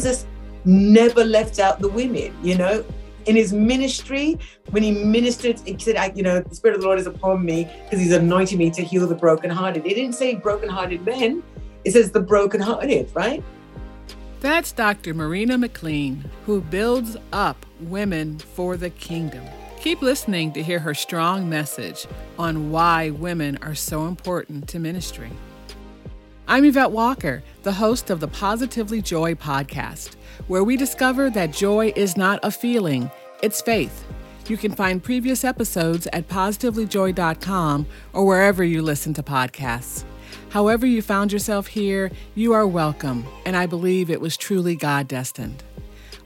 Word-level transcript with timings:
Jesus 0.00 0.24
never 0.64 1.24
left 1.24 1.58
out 1.58 1.78
the 1.78 1.88
women, 1.90 2.34
you 2.42 2.56
know. 2.56 2.82
In 3.26 3.36
his 3.36 3.52
ministry, 3.52 4.38
when 4.70 4.82
he 4.82 4.92
ministered, 4.92 5.60
he 5.66 5.76
said, 5.78 6.16
you 6.16 6.22
know, 6.22 6.40
the 6.40 6.54
Spirit 6.54 6.76
of 6.76 6.80
the 6.80 6.86
Lord 6.86 6.98
is 6.98 7.06
upon 7.06 7.44
me 7.44 7.68
because 7.84 8.00
he's 8.00 8.14
anointed 8.14 8.58
me 8.58 8.70
to 8.70 8.82
heal 8.82 9.06
the 9.06 9.14
brokenhearted. 9.14 9.84
He 9.84 9.92
didn't 9.92 10.14
say 10.14 10.36
brokenhearted 10.36 11.04
men, 11.04 11.42
it 11.84 11.90
says 11.90 12.12
the 12.12 12.20
brokenhearted, 12.20 13.14
right? 13.14 13.44
That's 14.40 14.72
Dr. 14.72 15.12
Marina 15.12 15.58
McLean, 15.58 16.24
who 16.46 16.62
builds 16.62 17.18
up 17.30 17.66
women 17.80 18.38
for 18.38 18.78
the 18.78 18.88
kingdom. 18.88 19.44
Keep 19.80 20.00
listening 20.00 20.50
to 20.54 20.62
hear 20.62 20.78
her 20.78 20.94
strong 20.94 21.46
message 21.46 22.06
on 22.38 22.70
why 22.70 23.10
women 23.10 23.58
are 23.60 23.74
so 23.74 24.06
important 24.06 24.66
to 24.68 24.78
ministry. 24.78 25.30
I'm 26.50 26.64
Yvette 26.64 26.90
Walker, 26.90 27.44
the 27.62 27.70
host 27.70 28.10
of 28.10 28.18
the 28.18 28.26
Positively 28.26 29.00
Joy 29.00 29.34
podcast, 29.34 30.16
where 30.48 30.64
we 30.64 30.76
discover 30.76 31.30
that 31.30 31.52
joy 31.52 31.92
is 31.94 32.16
not 32.16 32.40
a 32.42 32.50
feeling, 32.50 33.08
it's 33.40 33.62
faith. 33.62 34.04
You 34.48 34.56
can 34.56 34.72
find 34.72 35.00
previous 35.00 35.44
episodes 35.44 36.08
at 36.12 36.26
positivelyjoy.com 36.26 37.86
or 38.12 38.26
wherever 38.26 38.64
you 38.64 38.82
listen 38.82 39.14
to 39.14 39.22
podcasts. 39.22 40.02
However, 40.48 40.86
you 40.86 41.02
found 41.02 41.32
yourself 41.32 41.68
here, 41.68 42.10
you 42.34 42.52
are 42.52 42.66
welcome, 42.66 43.24
and 43.46 43.56
I 43.56 43.66
believe 43.66 44.10
it 44.10 44.20
was 44.20 44.36
truly 44.36 44.74
God 44.74 45.06
destined. 45.06 45.62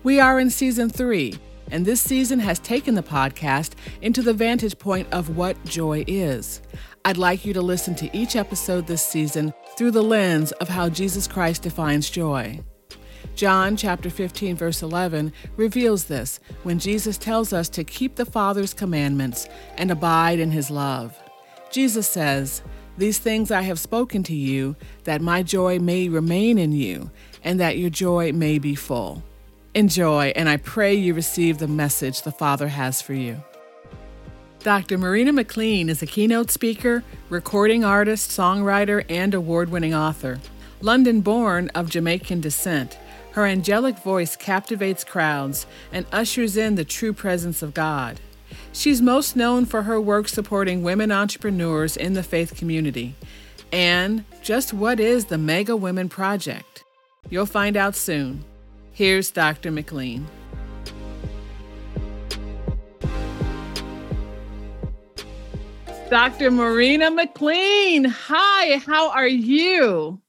We 0.04 0.20
are 0.20 0.40
in 0.40 0.48
season 0.48 0.88
three, 0.88 1.38
and 1.70 1.84
this 1.84 2.00
season 2.00 2.38
has 2.40 2.58
taken 2.60 2.94
the 2.94 3.02
podcast 3.02 3.72
into 4.00 4.22
the 4.22 4.32
vantage 4.32 4.78
point 4.78 5.06
of 5.12 5.36
what 5.36 5.62
joy 5.66 6.02
is. 6.06 6.62
I'd 7.06 7.18
like 7.18 7.44
you 7.44 7.52
to 7.52 7.60
listen 7.60 7.94
to 7.96 8.16
each 8.16 8.34
episode 8.34 8.86
this 8.86 9.04
season 9.04 9.52
through 9.76 9.90
the 9.90 10.02
lens 10.02 10.52
of 10.52 10.70
how 10.70 10.88
Jesus 10.88 11.28
Christ 11.28 11.60
defines 11.60 12.08
joy. 12.08 12.60
John 13.34 13.76
chapter 13.76 14.08
15 14.08 14.56
verse 14.56 14.80
11 14.80 15.30
reveals 15.58 16.04
this 16.04 16.40
when 16.62 16.78
Jesus 16.78 17.18
tells 17.18 17.52
us 17.52 17.68
to 17.70 17.84
keep 17.84 18.14
the 18.14 18.24
Father's 18.24 18.72
commandments 18.72 19.46
and 19.76 19.90
abide 19.90 20.38
in 20.38 20.50
his 20.50 20.70
love. 20.70 21.14
Jesus 21.70 22.08
says, 22.08 22.62
"These 22.96 23.18
things 23.18 23.50
I 23.50 23.62
have 23.62 23.78
spoken 23.78 24.22
to 24.22 24.34
you 24.34 24.74
that 25.02 25.20
my 25.20 25.42
joy 25.42 25.78
may 25.78 26.08
remain 26.08 26.56
in 26.56 26.72
you 26.72 27.10
and 27.42 27.60
that 27.60 27.76
your 27.76 27.90
joy 27.90 28.32
may 28.32 28.58
be 28.58 28.74
full." 28.74 29.22
Enjoy, 29.74 30.32
and 30.36 30.48
I 30.48 30.56
pray 30.56 30.94
you 30.94 31.12
receive 31.12 31.58
the 31.58 31.68
message 31.68 32.22
the 32.22 32.32
Father 32.32 32.68
has 32.68 33.02
for 33.02 33.12
you. 33.12 33.42
Dr. 34.64 34.96
Marina 34.96 35.30
McLean 35.30 35.90
is 35.90 36.00
a 36.00 36.06
keynote 36.06 36.50
speaker, 36.50 37.04
recording 37.28 37.84
artist, 37.84 38.30
songwriter, 38.30 39.04
and 39.10 39.34
award 39.34 39.68
winning 39.68 39.94
author. 39.94 40.40
London 40.80 41.20
born 41.20 41.68
of 41.74 41.90
Jamaican 41.90 42.40
descent, 42.40 42.96
her 43.32 43.44
angelic 43.44 43.98
voice 43.98 44.36
captivates 44.36 45.04
crowds 45.04 45.66
and 45.92 46.06
ushers 46.10 46.56
in 46.56 46.76
the 46.76 46.84
true 46.84 47.12
presence 47.12 47.60
of 47.60 47.74
God. 47.74 48.18
She's 48.72 49.02
most 49.02 49.36
known 49.36 49.66
for 49.66 49.82
her 49.82 50.00
work 50.00 50.28
supporting 50.28 50.82
women 50.82 51.12
entrepreneurs 51.12 51.94
in 51.94 52.14
the 52.14 52.22
faith 52.22 52.56
community. 52.56 53.16
And 53.70 54.24
just 54.40 54.72
what 54.72 54.98
is 54.98 55.26
the 55.26 55.36
Mega 55.36 55.76
Women 55.76 56.08
Project? 56.08 56.84
You'll 57.28 57.44
find 57.44 57.76
out 57.76 57.94
soon. 57.94 58.42
Here's 58.94 59.30
Dr. 59.30 59.70
McLean. 59.70 60.26
Dr. 66.14 66.52
Marina 66.52 67.10
McLean. 67.10 68.04
Hi, 68.04 68.78
how 68.86 69.10
are 69.10 69.26
you? 69.26 70.22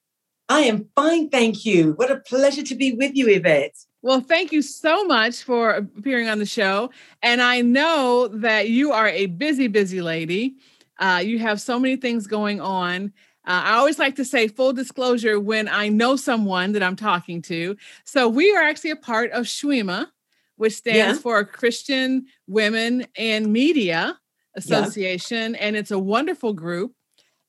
I 0.50 0.62
am 0.62 0.90
fine, 0.96 1.30
thank 1.30 1.64
you. 1.64 1.92
What 1.92 2.10
a 2.10 2.22
pleasure 2.22 2.64
to 2.64 2.74
be 2.74 2.94
with 2.94 3.16
you, 3.16 3.30
Yvette. 3.30 3.76
Well, 4.02 4.20
thank 4.20 4.52
you 4.52 4.64
so 4.64 5.04
much 5.04 5.44
for 5.44 5.70
appearing 5.70 6.28
on 6.28 6.40
the 6.40 6.46
show. 6.48 6.90
And 7.22 7.40
I 7.40 7.62
know 7.62 8.30
that 8.30 8.70
you 8.70 8.94
are 8.94 9.10
a 9.10 9.28
busy, 9.28 9.68
busy 9.68 10.02
lady. 10.02 10.56
Uh, 10.98 11.22
you 11.24 11.38
have 11.38 11.62
so 11.62 11.80
many 11.80 11.98
things 11.98 12.26
going 12.26 12.60
on. 12.60 13.14
Uh, 13.46 13.62
I 13.66 13.74
always 13.74 14.00
like 14.00 14.16
to 14.16 14.26
say 14.26 14.48
full 14.48 14.74
disclosure 14.74 15.40
when 15.40 15.68
I 15.68 15.90
know 15.90 16.16
someone 16.16 16.72
that 16.72 16.82
I'm 16.82 16.96
talking 16.96 17.44
to. 17.44 17.78
So 18.06 18.28
we 18.28 18.52
are 18.56 18.64
actually 18.64 18.90
a 18.90 18.96
part 18.96 19.30
of 19.34 19.46
CWIMA, 19.46 20.08
which 20.56 20.74
stands 20.74 21.20
yeah. 21.20 21.22
for 21.22 21.46
Christian 21.46 22.26
Women 22.48 23.06
and 23.16 23.54
Media 23.54 24.18
Association, 24.56 25.54
yeah. 25.54 25.60
and 25.60 25.76
it's 25.76 25.92
a 25.92 26.00
wonderful 26.00 26.54
group. 26.54 26.94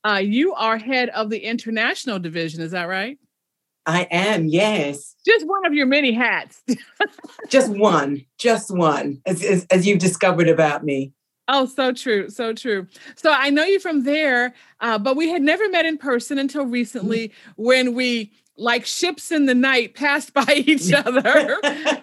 Uh, 0.04 0.18
you 0.18 0.54
are 0.54 0.78
head 0.78 1.08
of 1.10 1.30
the 1.30 1.38
international 1.38 2.18
division, 2.18 2.60
is 2.60 2.70
that 2.72 2.84
right? 2.84 3.18
I 3.86 4.08
am, 4.10 4.46
yes. 4.46 5.14
Just 5.24 5.46
one 5.46 5.64
of 5.64 5.72
your 5.72 5.86
many 5.86 6.12
hats. 6.12 6.62
just 7.48 7.70
one, 7.70 8.24
just 8.38 8.70
one, 8.70 9.22
as, 9.26 9.44
as, 9.44 9.66
as, 9.70 9.86
you've 9.86 10.00
discovered 10.00 10.48
about 10.48 10.84
me. 10.84 11.12
Oh, 11.48 11.66
so 11.66 11.92
true, 11.92 12.28
so 12.28 12.52
true. 12.52 12.88
So 13.14 13.32
I 13.32 13.50
know 13.50 13.64
you 13.64 13.78
from 13.78 14.02
there, 14.02 14.54
uh, 14.80 14.98
but 14.98 15.16
we 15.16 15.28
had 15.28 15.42
never 15.42 15.68
met 15.68 15.86
in 15.86 15.98
person 15.98 16.38
until 16.38 16.66
recently 16.66 17.28
mm-hmm. 17.28 17.62
when 17.62 17.94
we 17.94 18.32
like 18.58 18.86
ships 18.86 19.30
in 19.30 19.46
the 19.46 19.54
night 19.54 19.94
passed 19.94 20.32
by 20.32 20.44
each 20.66 20.92
other 20.92 21.58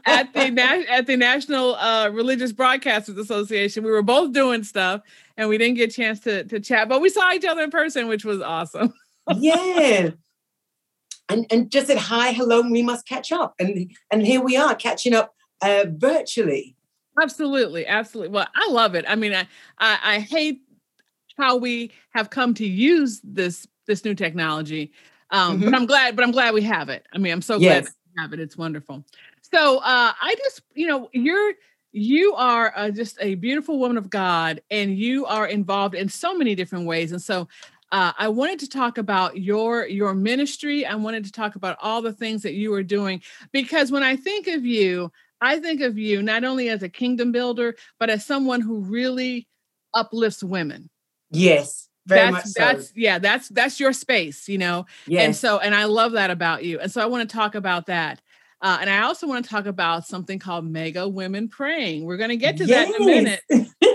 at 0.06 0.34
the 0.34 0.50
na- 0.52 0.84
at 0.90 1.08
the 1.08 1.18
National 1.18 1.76
uh, 1.76 2.10
Religious 2.10 2.54
Broadcasters 2.54 3.18
Association. 3.18 3.84
We 3.84 3.92
were 3.92 4.04
both 4.04 4.34
doing 4.34 4.64
stuff, 4.64 5.02
and 5.38 5.50
we 5.50 5.58
didn't 5.58 5.76
get 5.76 5.92
a 5.92 5.94
chance 5.94 6.20
to 6.22 6.44
to 6.46 6.60
chat, 6.60 6.90
but 6.90 7.02
we 7.02 7.10
saw 7.10 7.32
each 7.32 7.46
other 7.46 7.64
in 7.64 7.72
person, 7.72 8.08
which 8.08 8.26
was 8.26 8.42
awesome. 8.42 8.94
yeah, 9.36 10.12
and 11.30 11.46
and 11.50 11.72
just 11.72 11.88
said 11.88 11.98
hi, 11.98 12.32
hello, 12.32 12.62
we 12.62 12.82
must 12.82 13.08
catch 13.08 13.32
up, 13.32 13.56
and 13.60 13.92
and 14.12 14.26
here 14.26 14.42
we 14.42 14.58
are 14.58 14.76
catching 14.76 15.14
up 15.14 15.34
uh, 15.62 15.86
virtually. 15.90 16.76
Absolutely, 17.22 17.86
absolutely. 17.86 18.34
Well, 18.34 18.48
I 18.56 18.70
love 18.72 18.96
it. 18.96 19.06
I 19.08 19.16
mean, 19.16 19.34
I, 19.34 19.48
I 19.78 20.16
I 20.16 20.20
hate 20.20 20.62
how 21.38 21.58
we 21.58 21.92
have 22.14 22.30
come 22.30 22.54
to 22.56 22.66
use 22.66 23.22
this 23.24 23.68
this 23.88 24.06
new 24.06 24.16
technology 24.16 24.92
um, 25.34 25.58
mm-hmm. 25.58 25.66
But 25.66 25.76
I'm 25.76 25.86
glad, 25.88 26.16
but 26.16 26.24
I'm 26.24 26.32
glad 26.32 26.54
we 26.54 26.62
have 26.62 26.90
it. 26.90 27.06
I 27.12 27.18
mean, 27.18 27.34
I'm 27.34 27.42
so 27.42 27.58
yes. 27.58 27.86
glad 27.86 27.94
we 28.16 28.22
have 28.22 28.34
it. 28.34 28.40
It's 28.40 28.56
wonderful. 28.56 29.04
So 29.42 29.80
uh, 29.80 30.14
I 30.22 30.36
just, 30.38 30.62
you 30.76 30.88
know, 30.88 31.10
you're 31.12 31.54
you 31.92 32.34
are 32.36 32.72
uh, 32.76 32.90
just 32.92 33.18
a 33.20 33.36
beautiful 33.36 33.80
woman 33.80 33.98
of 33.98 34.10
God, 34.10 34.62
and 34.70 34.96
you 34.96 35.26
are 35.26 35.48
involved 35.48 35.96
in 35.96 36.08
so 36.08 36.36
many 36.36 36.54
different 36.56 36.86
ways. 36.86 37.12
And 37.12 37.22
so 37.22 37.48
uh, 37.92 38.14
I 38.18 38.28
wanted 38.28 38.60
to 38.60 38.70
talk 38.70 39.00
about 39.00 39.40
your 39.40 39.88
your 39.88 40.14
ministry. 40.14 40.86
I 40.86 40.96
wanted 40.96 41.26
to 41.26 41.32
talk 41.32 41.56
about 41.56 41.78
all 41.82 42.04
the 42.04 42.14
things 42.14 42.44
that 42.44 42.54
you 42.54 42.72
are 42.76 42.84
doing 42.84 43.22
because 43.52 43.92
when 43.92 44.04
I 44.04 44.16
think 44.16 44.48
of 44.48 44.66
you, 44.66 45.12
I 45.42 45.60
think 45.60 45.82
of 45.82 45.98
you 45.98 46.22
not 46.22 46.44
only 46.44 46.70
as 46.70 46.84
a 46.84 46.90
kingdom 46.90 47.32
builder, 47.32 47.76
but 48.00 48.12
as 48.12 48.24
someone 48.24 48.62
who 48.62 48.82
really 48.82 49.48
uplifts 49.96 50.44
women. 50.44 50.92
Yes. 51.32 51.90
Very 52.06 52.32
that's 52.32 52.54
that's 52.54 52.88
so. 52.88 52.94
yeah 52.96 53.18
that's 53.20 53.48
that's 53.50 53.80
your 53.80 53.94
space 53.94 54.50
you 54.50 54.58
know 54.58 54.86
yes. 55.08 55.26
and 55.26 55.36
so 55.36 55.60
and 55.60 55.74
i 55.74 55.86
love 55.86 56.14
that 56.14 56.32
about 56.32 56.66
you 56.66 56.80
and 56.80 56.92
so 56.92 57.02
i 57.02 57.06
want 57.06 57.28
to 57.28 57.34
talk 57.34 57.56
about 57.56 57.86
that 57.86 58.22
uh, 58.62 58.78
and 58.82 58.90
i 58.90 59.04
also 59.04 59.26
want 59.26 59.46
to 59.46 59.50
talk 59.50 59.66
about 59.66 60.06
something 60.06 60.38
called 60.38 60.70
mega 60.70 61.08
women 61.08 61.48
praying 61.48 62.04
we're 62.04 62.18
going 62.18 62.30
to 62.30 62.36
get 62.36 62.58
to 62.58 62.66
yes. 62.66 62.90
that 62.90 63.00
in 63.00 63.02
a 63.02 63.06
minute 63.06 63.42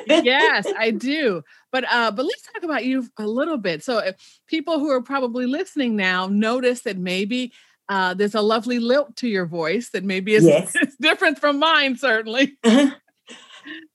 yes 0.24 0.66
i 0.78 0.90
do 0.90 1.42
but 1.70 1.84
uh 1.92 2.10
but 2.10 2.24
let's 2.24 2.42
talk 2.50 2.62
about 2.62 2.82
you 2.86 3.06
a 3.18 3.26
little 3.26 3.58
bit 3.58 3.84
so 3.84 4.12
people 4.46 4.78
who 4.78 4.90
are 4.90 5.02
probably 5.02 5.44
listening 5.44 5.94
now 5.94 6.26
notice 6.26 6.82
that 6.82 6.96
maybe 6.96 7.52
uh, 7.90 8.12
there's 8.12 8.34
a 8.34 8.42
lovely 8.42 8.78
lilt 8.78 9.16
to 9.16 9.26
your 9.26 9.46
voice 9.46 9.88
that 9.90 10.04
maybe 10.04 10.34
is, 10.34 10.44
yes. 10.44 10.74
different 11.00 11.38
from 11.38 11.58
mine 11.58 11.96
certainly 11.96 12.56
uh-huh. 12.64 12.90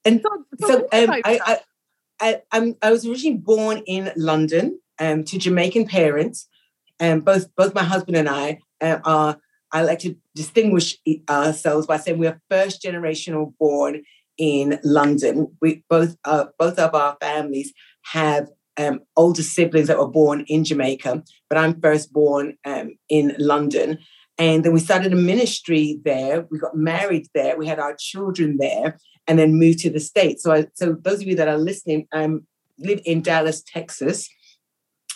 and 0.05 0.21
so, 0.21 0.45
so, 0.59 0.67
so 0.67 1.03
um, 1.03 1.11
I, 1.11 1.21
I 1.25 1.59
I, 2.23 2.41
I'm, 2.53 2.75
I 2.81 2.89
was 2.89 3.05
originally 3.05 3.37
born 3.37 3.83
in 3.85 4.11
London 4.15 4.79
um, 4.97 5.25
to 5.25 5.37
Jamaican 5.37 5.87
parents. 5.87 6.47
and 6.99 7.19
um, 7.19 7.19
both 7.19 7.53
both 7.55 7.75
my 7.75 7.83
husband 7.83 8.15
and 8.17 8.29
I 8.29 8.59
uh, 8.81 8.99
are. 9.03 9.37
I 9.75 9.81
like 9.81 9.99
to 9.99 10.15
distinguish 10.35 10.97
ourselves 11.27 11.87
by 11.87 11.97
saying 11.97 12.19
we 12.19 12.27
are 12.27 12.39
first 12.49 12.83
generational 12.83 13.53
born 13.59 14.03
in 14.37 14.79
London. 14.83 15.57
We 15.61 15.83
both 15.89 16.15
uh, 16.23 16.45
both 16.57 16.79
of 16.79 16.95
our 16.95 17.17
families 17.19 17.73
have 18.13 18.49
um, 18.77 19.01
older 19.17 19.43
siblings 19.43 19.87
that 19.87 19.99
were 19.99 20.07
born 20.07 20.45
in 20.47 20.63
Jamaica, 20.63 21.23
but 21.49 21.57
I'm 21.57 21.81
first 21.81 22.13
born 22.13 22.55
um, 22.63 22.91
in 23.09 23.35
London. 23.37 23.99
And 24.37 24.63
then 24.63 24.73
we 24.73 24.79
started 24.79 25.13
a 25.13 25.15
ministry 25.33 25.99
there. 26.05 26.47
We 26.49 26.57
got 26.57 26.75
married 26.75 27.27
there. 27.35 27.57
We 27.57 27.67
had 27.67 27.79
our 27.79 27.95
children 27.99 28.57
there 28.57 28.97
and 29.27 29.39
then 29.39 29.55
moved 29.55 29.79
to 29.79 29.89
the 29.89 29.99
States. 29.99 30.43
So, 30.43 30.51
I, 30.51 30.67
so 30.73 30.93
those 30.93 31.21
of 31.21 31.27
you 31.27 31.35
that 31.35 31.47
are 31.47 31.57
listening, 31.57 32.07
I 32.13 32.23
um, 32.23 32.45
live 32.77 33.01
in 33.05 33.21
Dallas, 33.21 33.61
Texas. 33.61 34.29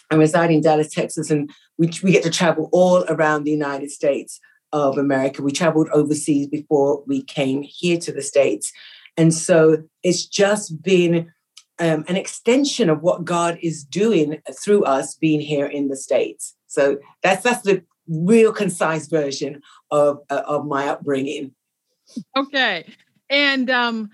I 0.09 0.15
reside 0.15 0.51
in 0.51 0.61
Dallas, 0.61 0.89
Texas, 0.89 1.29
and 1.29 1.49
we, 1.77 1.91
we 2.03 2.11
get 2.11 2.23
to 2.23 2.29
travel 2.29 2.69
all 2.71 3.03
around 3.09 3.43
the 3.43 3.51
United 3.51 3.91
States 3.91 4.39
of 4.71 4.97
America. 4.97 5.41
We 5.41 5.51
traveled 5.51 5.89
overseas 5.89 6.47
before 6.47 7.03
we 7.05 7.23
came 7.23 7.61
here 7.61 7.99
to 7.99 8.11
the 8.11 8.21
States. 8.21 8.71
And 9.17 9.33
so 9.33 9.83
it's 10.03 10.25
just 10.25 10.81
been 10.81 11.31
um, 11.79 12.05
an 12.07 12.15
extension 12.15 12.89
of 12.89 13.01
what 13.01 13.25
God 13.25 13.57
is 13.61 13.83
doing 13.83 14.41
through 14.63 14.83
us 14.83 15.15
being 15.15 15.41
here 15.41 15.65
in 15.65 15.89
the 15.89 15.95
States. 15.95 16.55
So 16.67 16.97
that's 17.23 17.43
that's 17.43 17.61
the 17.61 17.83
real 18.07 18.51
concise 18.51 19.07
version 19.07 19.61
of 19.91 20.19
uh, 20.29 20.43
of 20.45 20.65
my 20.65 20.87
upbringing. 20.87 21.53
Okay, 22.35 22.85
and 23.29 23.69
um, 23.69 24.09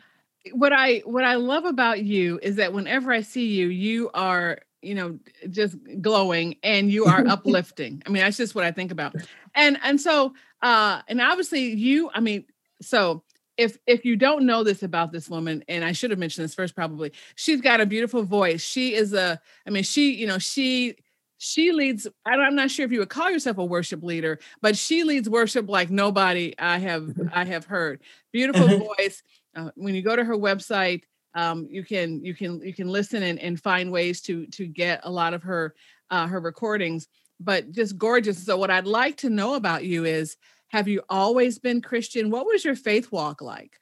what 0.52 0.74
I 0.74 1.00
what 1.00 1.24
I 1.24 1.36
love 1.36 1.66
about 1.66 2.04
you 2.04 2.40
is 2.42 2.58
that 2.58 2.74
whenever 2.74 3.12
I 3.12 3.22
see 3.22 3.48
you, 3.48 3.68
you 3.68 4.10
are 4.14 4.60
you 4.82 4.96
know 4.96 5.20
just 5.50 5.78
glowing 6.02 6.58
and 6.64 6.92
you 6.92 7.06
are 7.06 7.26
uplifting. 7.28 8.02
I 8.06 8.10
mean, 8.10 8.24
that's 8.24 8.38
just 8.38 8.56
what 8.56 8.66
I 8.66 8.72
think 8.72 8.92
about. 8.92 9.16
And 9.56 9.78
and 9.84 10.00
so 10.00 10.34
uh, 10.62 11.02
and 11.08 11.22
obviously 11.22 11.74
you, 11.74 12.10
I 12.14 12.20
mean, 12.20 12.46
so 12.82 13.24
if 13.58 13.78
if 13.86 14.06
you 14.06 14.16
don't 14.16 14.46
know 14.46 14.64
this 14.64 14.84
about 14.84 15.12
this 15.12 15.30
woman 15.30 15.64
and 15.68 15.86
i 15.86 15.92
should 15.92 16.10
have 16.10 16.20
mentioned 16.20 16.44
this 16.44 16.56
first 16.56 16.76
probably 16.76 17.12
she's 17.36 17.62
got 17.62 17.80
a 17.80 17.86
beautiful 17.86 18.24
voice 18.24 18.64
she 18.64 18.96
is 18.96 19.14
a 19.14 19.40
i 19.68 19.70
mean 19.70 19.84
she 19.84 20.12
you 20.14 20.26
know 20.26 20.40
she 20.40 20.96
she 21.44 21.72
leads 21.72 22.08
i'm 22.26 22.56
not 22.56 22.72
sure 22.72 22.86
if 22.86 22.92
you 22.92 23.00
would 23.00 23.10
call 23.10 23.30
yourself 23.30 23.58
a 23.58 23.66
worship 23.66 24.04
leader 24.04 24.40
but 24.62 24.78
she 24.78 25.04
leads 25.04 25.30
worship 25.30 25.70
like 25.70 25.90
nobody 25.90 26.54
i 26.58 26.78
have 26.78 27.04
mm-hmm. 27.04 27.28
i 27.34 27.44
have 27.46 27.66
heard 27.66 28.02
beautiful 28.32 28.64
uh-huh. 28.64 28.78
voice 28.98 29.22
uh, 29.56 29.70
when 29.76 29.94
you 29.94 30.02
go 30.02 30.16
to 30.16 30.24
her 30.24 30.38
website 30.38 31.04
um, 31.36 31.68
you 31.70 31.84
can 31.84 32.24
you 32.24 32.36
can 32.36 32.62
you 32.62 32.74
can 32.74 32.88
listen 32.88 33.24
and, 33.24 33.40
and 33.40 33.60
find 33.60 33.92
ways 33.92 34.22
to 34.22 34.46
to 34.48 34.68
get 34.68 35.00
a 35.04 35.12
lot 35.12 35.34
of 35.34 35.42
her 35.44 35.74
uh, 36.12 36.28
her 36.28 36.40
recordings 36.40 37.08
but 37.40 37.72
just 37.72 37.98
gorgeous 37.98 38.46
so 38.46 38.56
what 38.56 38.70
i'd 38.70 38.86
like 38.86 39.18
to 39.18 39.30
know 39.30 39.56
about 39.56 39.84
you 39.84 40.06
is 40.06 40.38
have 40.74 40.88
you 40.88 41.04
always 41.08 41.60
been 41.60 41.82
Christian? 41.82 42.32
What 42.32 42.48
was 42.48 42.66
your 42.66 42.76
faith 42.76 43.12
walk 43.12 43.44
like? 43.44 43.78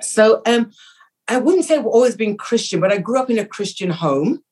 So, 0.00 0.42
um, 0.46 0.72
I 1.28 1.38
wouldn't 1.38 1.64
say 1.64 1.76
I've 1.76 1.86
always 1.86 2.16
been 2.16 2.36
Christian, 2.36 2.80
but 2.80 2.90
I 2.90 2.98
grew 2.98 3.20
up 3.20 3.30
in 3.30 3.38
a 3.38 3.46
Christian 3.46 3.88
home. 3.88 4.42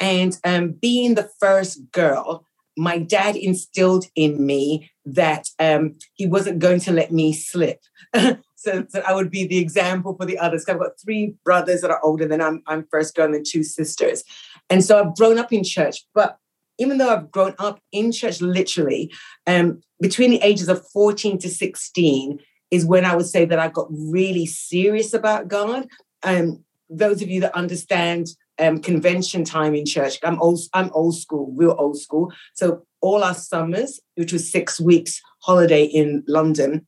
And 0.00 0.36
um, 0.44 0.72
being 0.72 1.14
the 1.14 1.28
first 1.40 1.90
girl, 1.92 2.44
my 2.76 2.98
dad 2.98 3.36
instilled 3.36 4.06
in 4.14 4.44
me 4.44 4.90
that 5.04 5.48
um, 5.58 5.96
he 6.14 6.26
wasn't 6.26 6.60
going 6.60 6.80
to 6.80 6.92
let 6.92 7.10
me 7.10 7.32
slip. 7.32 7.80
so, 8.14 8.86
so, 8.88 9.02
I 9.06 9.14
would 9.14 9.30
be 9.30 9.46
the 9.46 9.58
example 9.58 10.14
for 10.14 10.24
the 10.24 10.38
others. 10.38 10.64
I've 10.68 10.78
got 10.78 11.00
three 11.02 11.34
brothers 11.44 11.80
that 11.80 11.90
are 11.90 12.00
older 12.04 12.26
than 12.26 12.40
I'm, 12.40 12.62
I'm 12.66 12.86
first 12.90 13.14
girl 13.16 13.26
and 13.26 13.34
then 13.34 13.42
two 13.44 13.64
sisters. 13.64 14.22
And 14.70 14.84
so 14.84 15.00
I've 15.00 15.16
grown 15.16 15.38
up 15.38 15.52
in 15.52 15.64
church. 15.64 16.06
But 16.14 16.38
even 16.78 16.98
though 16.98 17.12
I've 17.12 17.30
grown 17.30 17.54
up 17.58 17.80
in 17.90 18.12
church 18.12 18.40
literally, 18.40 19.12
um, 19.46 19.80
between 20.00 20.30
the 20.30 20.42
ages 20.42 20.68
of 20.68 20.86
14 20.92 21.38
to 21.38 21.48
16 21.48 22.38
is 22.70 22.84
when 22.84 23.04
I 23.04 23.16
would 23.16 23.26
say 23.26 23.44
that 23.44 23.58
I 23.58 23.68
got 23.68 23.88
really 23.90 24.46
serious 24.46 25.12
about 25.14 25.48
God. 25.48 25.88
Um, 26.22 26.64
those 26.88 27.22
of 27.22 27.28
you 27.28 27.40
that 27.40 27.54
understand 27.54 28.28
um, 28.58 28.80
convention 28.80 29.44
time 29.44 29.74
in 29.74 29.86
church, 29.86 30.18
I'm 30.22 30.40
old, 30.40 30.60
I'm 30.74 30.90
old 30.92 31.16
school, 31.16 31.52
real 31.56 31.76
old 31.78 31.98
school. 31.98 32.32
So 32.54 32.84
all 33.00 33.22
our 33.22 33.34
summers, 33.34 34.00
which 34.16 34.32
was 34.32 34.50
six 34.50 34.80
weeks 34.80 35.20
holiday 35.42 35.84
in 35.84 36.24
London, 36.26 36.86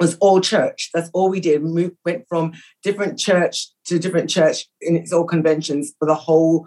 was 0.00 0.16
all 0.20 0.40
church. 0.40 0.90
That's 0.94 1.10
all 1.12 1.28
we 1.28 1.40
did. 1.40 1.62
We 1.62 1.90
went 2.04 2.24
from 2.28 2.52
different 2.82 3.18
church 3.18 3.68
to 3.86 3.98
different 3.98 4.30
church, 4.30 4.66
and 4.82 4.96
it's 4.96 5.12
all 5.12 5.24
conventions 5.24 5.94
for 5.98 6.06
the 6.06 6.14
whole 6.14 6.66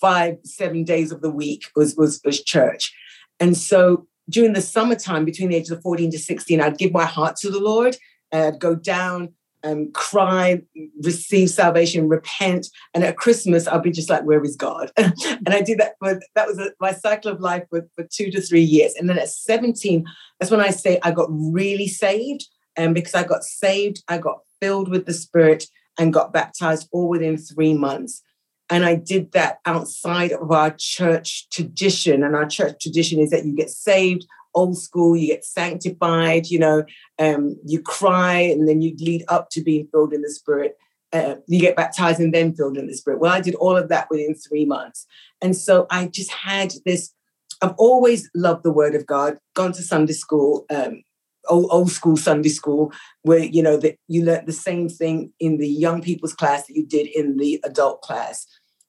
five, 0.00 0.36
seven 0.44 0.84
days 0.84 1.10
of 1.12 1.22
the 1.22 1.30
week 1.30 1.64
was, 1.74 1.96
was, 1.96 2.20
was 2.24 2.42
church. 2.42 2.94
And 3.40 3.56
so 3.56 4.06
during 4.30 4.52
the 4.52 4.60
summertime, 4.60 5.24
between 5.24 5.48
the 5.48 5.56
ages 5.56 5.70
of 5.70 5.82
14 5.82 6.10
to 6.12 6.18
16, 6.18 6.60
I'd 6.60 6.78
give 6.78 6.92
my 6.92 7.04
heart 7.04 7.36
to 7.36 7.50
the 7.50 7.60
Lord. 7.60 7.96
I'd 8.32 8.60
go 8.60 8.74
down 8.74 9.34
and 9.62 9.92
cry, 9.94 10.62
receive 11.02 11.50
salvation, 11.50 12.08
repent. 12.08 12.68
And 12.94 13.04
at 13.04 13.16
Christmas, 13.16 13.66
I'll 13.66 13.80
be 13.80 13.90
just 13.90 14.10
like, 14.10 14.24
where 14.24 14.42
is 14.42 14.56
God? 14.56 14.90
and 14.96 15.48
I 15.48 15.60
did 15.60 15.78
that 15.78 15.94
for, 15.98 16.20
that 16.34 16.46
was 16.46 16.58
a, 16.58 16.72
my 16.80 16.92
cycle 16.92 17.32
of 17.32 17.40
life 17.40 17.64
for, 17.70 17.86
for 17.94 18.04
two 18.04 18.30
to 18.30 18.40
three 18.40 18.62
years. 18.62 18.94
And 18.94 19.08
then 19.08 19.18
at 19.18 19.28
17, 19.28 20.04
that's 20.38 20.50
when 20.50 20.60
I 20.60 20.70
say 20.70 20.98
I 21.02 21.10
got 21.10 21.28
really 21.30 21.88
saved. 21.88 22.46
And 22.76 22.94
because 22.94 23.14
I 23.14 23.24
got 23.24 23.42
saved, 23.42 24.02
I 24.08 24.18
got 24.18 24.38
filled 24.60 24.88
with 24.88 25.06
the 25.06 25.14
Spirit 25.14 25.66
and 25.98 26.12
got 26.12 26.32
baptized 26.32 26.88
all 26.92 27.08
within 27.08 27.36
three 27.36 27.74
months. 27.74 28.22
And 28.70 28.84
I 28.84 28.94
did 28.94 29.32
that 29.32 29.58
outside 29.64 30.32
of 30.32 30.52
our 30.52 30.74
church 30.78 31.48
tradition. 31.50 32.22
And 32.22 32.36
our 32.36 32.46
church 32.46 32.80
tradition 32.80 33.18
is 33.18 33.30
that 33.30 33.44
you 33.44 33.54
get 33.54 33.70
saved, 33.70 34.26
old 34.58 34.78
school, 34.78 35.16
you 35.16 35.28
get 35.28 35.44
sanctified, 35.44 36.48
you 36.48 36.58
know, 36.58 36.84
um, 37.18 37.56
you 37.64 37.80
cry, 37.80 38.38
and 38.38 38.68
then 38.68 38.82
you 38.82 38.94
lead 38.98 39.24
up 39.28 39.50
to 39.50 39.62
being 39.62 39.88
filled 39.92 40.12
in 40.12 40.22
the 40.22 40.30
Spirit. 40.30 40.76
Uh, 41.12 41.36
you 41.46 41.60
get 41.60 41.76
baptized 41.76 42.20
and 42.20 42.34
then 42.34 42.54
filled 42.54 42.76
in 42.76 42.86
the 42.86 42.94
Spirit. 42.94 43.20
Well, 43.20 43.32
I 43.32 43.40
did 43.40 43.54
all 43.54 43.76
of 43.76 43.88
that 43.88 44.08
within 44.10 44.34
three 44.34 44.66
months. 44.66 45.06
And 45.40 45.56
so 45.56 45.86
I 45.90 46.06
just 46.06 46.30
had 46.30 46.74
this. 46.84 47.14
I've 47.62 47.74
always 47.78 48.30
loved 48.34 48.62
the 48.62 48.72
Word 48.80 48.94
of 48.94 49.06
God, 49.06 49.38
gone 49.54 49.72
to 49.72 49.82
Sunday 49.82 50.12
school, 50.12 50.66
um, 50.70 51.02
old, 51.48 51.68
old 51.70 51.90
school 51.90 52.16
Sunday 52.16 52.50
school, 52.50 52.92
where 53.22 53.44
you 53.44 53.62
know 53.62 53.76
that 53.78 53.96
you 54.08 54.24
learned 54.24 54.46
the 54.46 54.52
same 54.68 54.88
thing 54.88 55.32
in 55.40 55.58
the 55.58 55.68
young 55.68 56.02
people's 56.02 56.34
class 56.34 56.66
that 56.66 56.76
you 56.76 56.86
did 56.86 57.06
in 57.06 57.36
the 57.38 57.60
adult 57.64 58.02
class. 58.02 58.46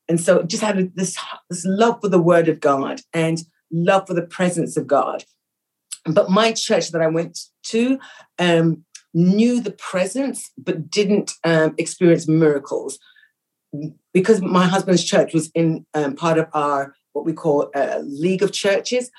And 0.09 0.19
so 0.19 0.43
just 0.43 0.63
had 0.63 0.95
this, 0.95 1.17
this 1.49 1.65
love 1.65 2.01
for 2.01 2.09
the 2.09 2.19
word 2.19 2.49
of 2.49 2.59
God 2.59 3.01
and 3.13 3.43
love 3.71 4.07
for 4.07 4.15
the 4.15 4.25
presence 4.25 4.75
of 4.75 4.87
God. 4.87 5.23
But 6.13 6.29
my 6.29 6.53
church 6.53 6.91
that 6.91 7.01
I 7.01 7.07
went 7.07 7.39
to 7.65 7.99
um, 8.37 8.83
knew 9.13 9.61
the 9.61 9.71
presence, 9.71 10.51
but 10.57 10.89
didn't 10.89 11.33
um, 11.43 11.75
experience 11.77 12.27
miracles. 12.27 12.99
Because 14.13 14.41
my 14.41 14.65
husband's 14.65 15.03
church 15.03 15.33
was 15.33 15.51
in 15.53 15.85
um, 15.93 16.15
part 16.15 16.39
of 16.39 16.47
our, 16.53 16.95
what 17.13 17.25
we 17.25 17.33
call 17.33 17.69
a 17.75 17.99
league 17.99 18.41
of 18.41 18.51
churches, 18.51 19.11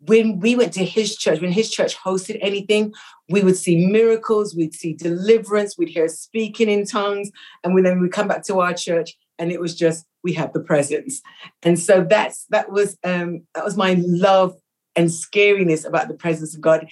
when 0.00 0.40
we 0.40 0.56
went 0.56 0.72
to 0.74 0.84
his 0.84 1.16
church, 1.16 1.40
when 1.40 1.52
his 1.52 1.70
church 1.70 1.96
hosted 1.96 2.38
anything, 2.40 2.92
we 3.28 3.42
would 3.42 3.56
see 3.56 3.86
miracles, 3.86 4.54
we'd 4.54 4.74
see 4.74 4.92
deliverance, 4.92 5.76
we'd 5.78 5.88
hear 5.88 6.08
speaking 6.08 6.68
in 6.68 6.84
tongues. 6.84 7.30
And 7.64 7.74
when 7.74 7.84
then 7.84 8.00
we 8.00 8.08
come 8.08 8.28
back 8.28 8.44
to 8.44 8.60
our 8.60 8.74
church, 8.74 9.16
and 9.40 9.50
it 9.50 9.60
was 9.60 9.74
just 9.74 10.06
we 10.22 10.34
have 10.34 10.52
the 10.52 10.60
presence 10.60 11.22
and 11.62 11.78
so 11.78 12.04
that's 12.08 12.44
that 12.50 12.70
was 12.70 12.96
um 13.02 13.42
that 13.54 13.64
was 13.64 13.76
my 13.76 13.96
love 13.98 14.54
and 14.96 15.08
scariness 15.08 15.86
about 15.86 16.08
the 16.08 16.14
presence 16.14 16.54
of 16.54 16.60
god 16.60 16.86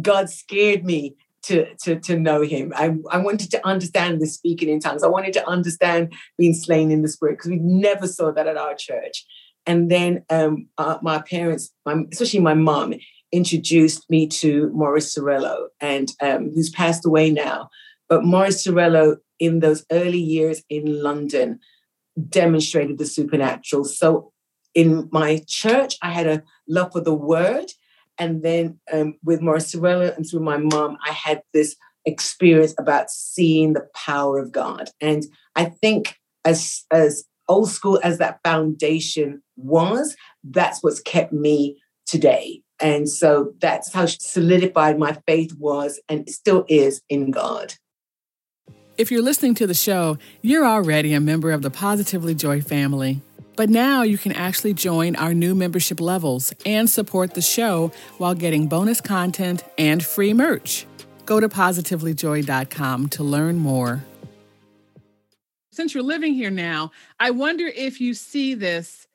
god 0.00 0.28
scared 0.30 0.84
me 0.84 1.16
to 1.42 1.74
to 1.82 1.98
to 2.00 2.18
know 2.18 2.42
him. 2.42 2.72
I 2.74 2.94
i 3.10 3.18
wanted 3.18 3.50
to 3.50 3.66
understand 3.66 4.20
the 4.20 4.26
speaking 4.26 4.68
in 4.68 4.80
tongues. 4.80 5.02
I 5.02 5.08
wanted 5.08 5.32
to 5.34 5.48
understand 5.48 6.12
being 6.38 6.54
slain 6.54 6.90
in 6.90 7.02
the 7.02 7.08
spirit 7.08 7.38
because 7.38 7.50
we 7.50 7.58
never 7.58 8.06
saw 8.06 8.30
that 8.32 8.46
at 8.46 8.56
our 8.56 8.74
church. 8.74 9.24
And 9.66 9.90
then 9.90 10.24
um 10.30 10.68
uh, 10.78 10.98
my 11.02 11.20
parents 11.22 11.72
my, 11.84 12.02
especially 12.12 12.40
my 12.40 12.54
mom 12.54 12.94
introduced 13.32 14.08
me 14.10 14.26
to 14.26 14.70
Morris 14.74 15.14
Cerullo, 15.14 15.68
and 15.80 16.12
um, 16.20 16.50
who's 16.54 16.70
passed 16.70 17.06
away 17.06 17.30
now. 17.30 17.70
But 18.08 18.24
Morris 18.24 18.66
Cerullo, 18.66 19.16
in 19.38 19.60
those 19.60 19.86
early 19.90 20.18
years 20.18 20.62
in 20.68 21.02
London 21.02 21.58
demonstrated 22.28 22.98
the 22.98 23.06
supernatural. 23.06 23.84
So 23.84 24.31
in 24.74 25.08
my 25.12 25.42
church, 25.46 25.96
I 26.02 26.10
had 26.10 26.26
a 26.26 26.42
love 26.68 26.92
for 26.92 27.00
the 27.00 27.14
word. 27.14 27.72
And 28.18 28.42
then 28.42 28.78
um, 28.92 29.14
with 29.24 29.40
Morris 29.40 29.74
Cerullo 29.74 30.14
and 30.16 30.28
through 30.28 30.40
my 30.40 30.58
mom, 30.58 30.98
I 31.06 31.12
had 31.12 31.42
this 31.52 31.76
experience 32.04 32.74
about 32.78 33.10
seeing 33.10 33.72
the 33.72 33.86
power 33.94 34.38
of 34.38 34.52
God. 34.52 34.90
And 35.00 35.24
I 35.56 35.66
think 35.66 36.18
as, 36.44 36.84
as 36.90 37.24
old 37.48 37.70
school 37.70 38.00
as 38.02 38.18
that 38.18 38.40
foundation 38.44 39.42
was, 39.56 40.16
that's 40.44 40.82
what's 40.82 41.00
kept 41.00 41.32
me 41.32 41.80
today. 42.06 42.62
And 42.80 43.08
so 43.08 43.54
that's 43.60 43.92
how 43.92 44.06
solidified 44.06 44.98
my 44.98 45.16
faith 45.26 45.54
was 45.58 46.00
and 46.08 46.28
still 46.28 46.64
is 46.68 47.00
in 47.08 47.30
God. 47.30 47.74
If 48.98 49.10
you're 49.10 49.22
listening 49.22 49.54
to 49.54 49.66
the 49.66 49.74
show, 49.74 50.18
you're 50.42 50.66
already 50.66 51.14
a 51.14 51.20
member 51.20 51.52
of 51.52 51.62
the 51.62 51.70
Positively 51.70 52.34
Joy 52.34 52.60
family. 52.60 53.22
But 53.56 53.68
now 53.68 54.02
you 54.02 54.18
can 54.18 54.32
actually 54.32 54.74
join 54.74 55.16
our 55.16 55.34
new 55.34 55.54
membership 55.54 56.00
levels 56.00 56.52
and 56.64 56.88
support 56.88 57.34
the 57.34 57.42
show 57.42 57.92
while 58.18 58.34
getting 58.34 58.66
bonus 58.66 59.00
content 59.00 59.64
and 59.76 60.04
free 60.04 60.32
merch. 60.32 60.86
Go 61.26 61.38
to 61.38 61.48
positivelyjoy.com 61.48 63.08
to 63.10 63.22
learn 63.22 63.58
more. 63.58 64.04
Since 65.70 65.94
you're 65.94 66.02
living 66.02 66.34
here 66.34 66.50
now, 66.50 66.90
I 67.18 67.30
wonder 67.30 67.66
if 67.66 68.00
you 68.00 68.14
see 68.14 68.54
this 68.54 69.06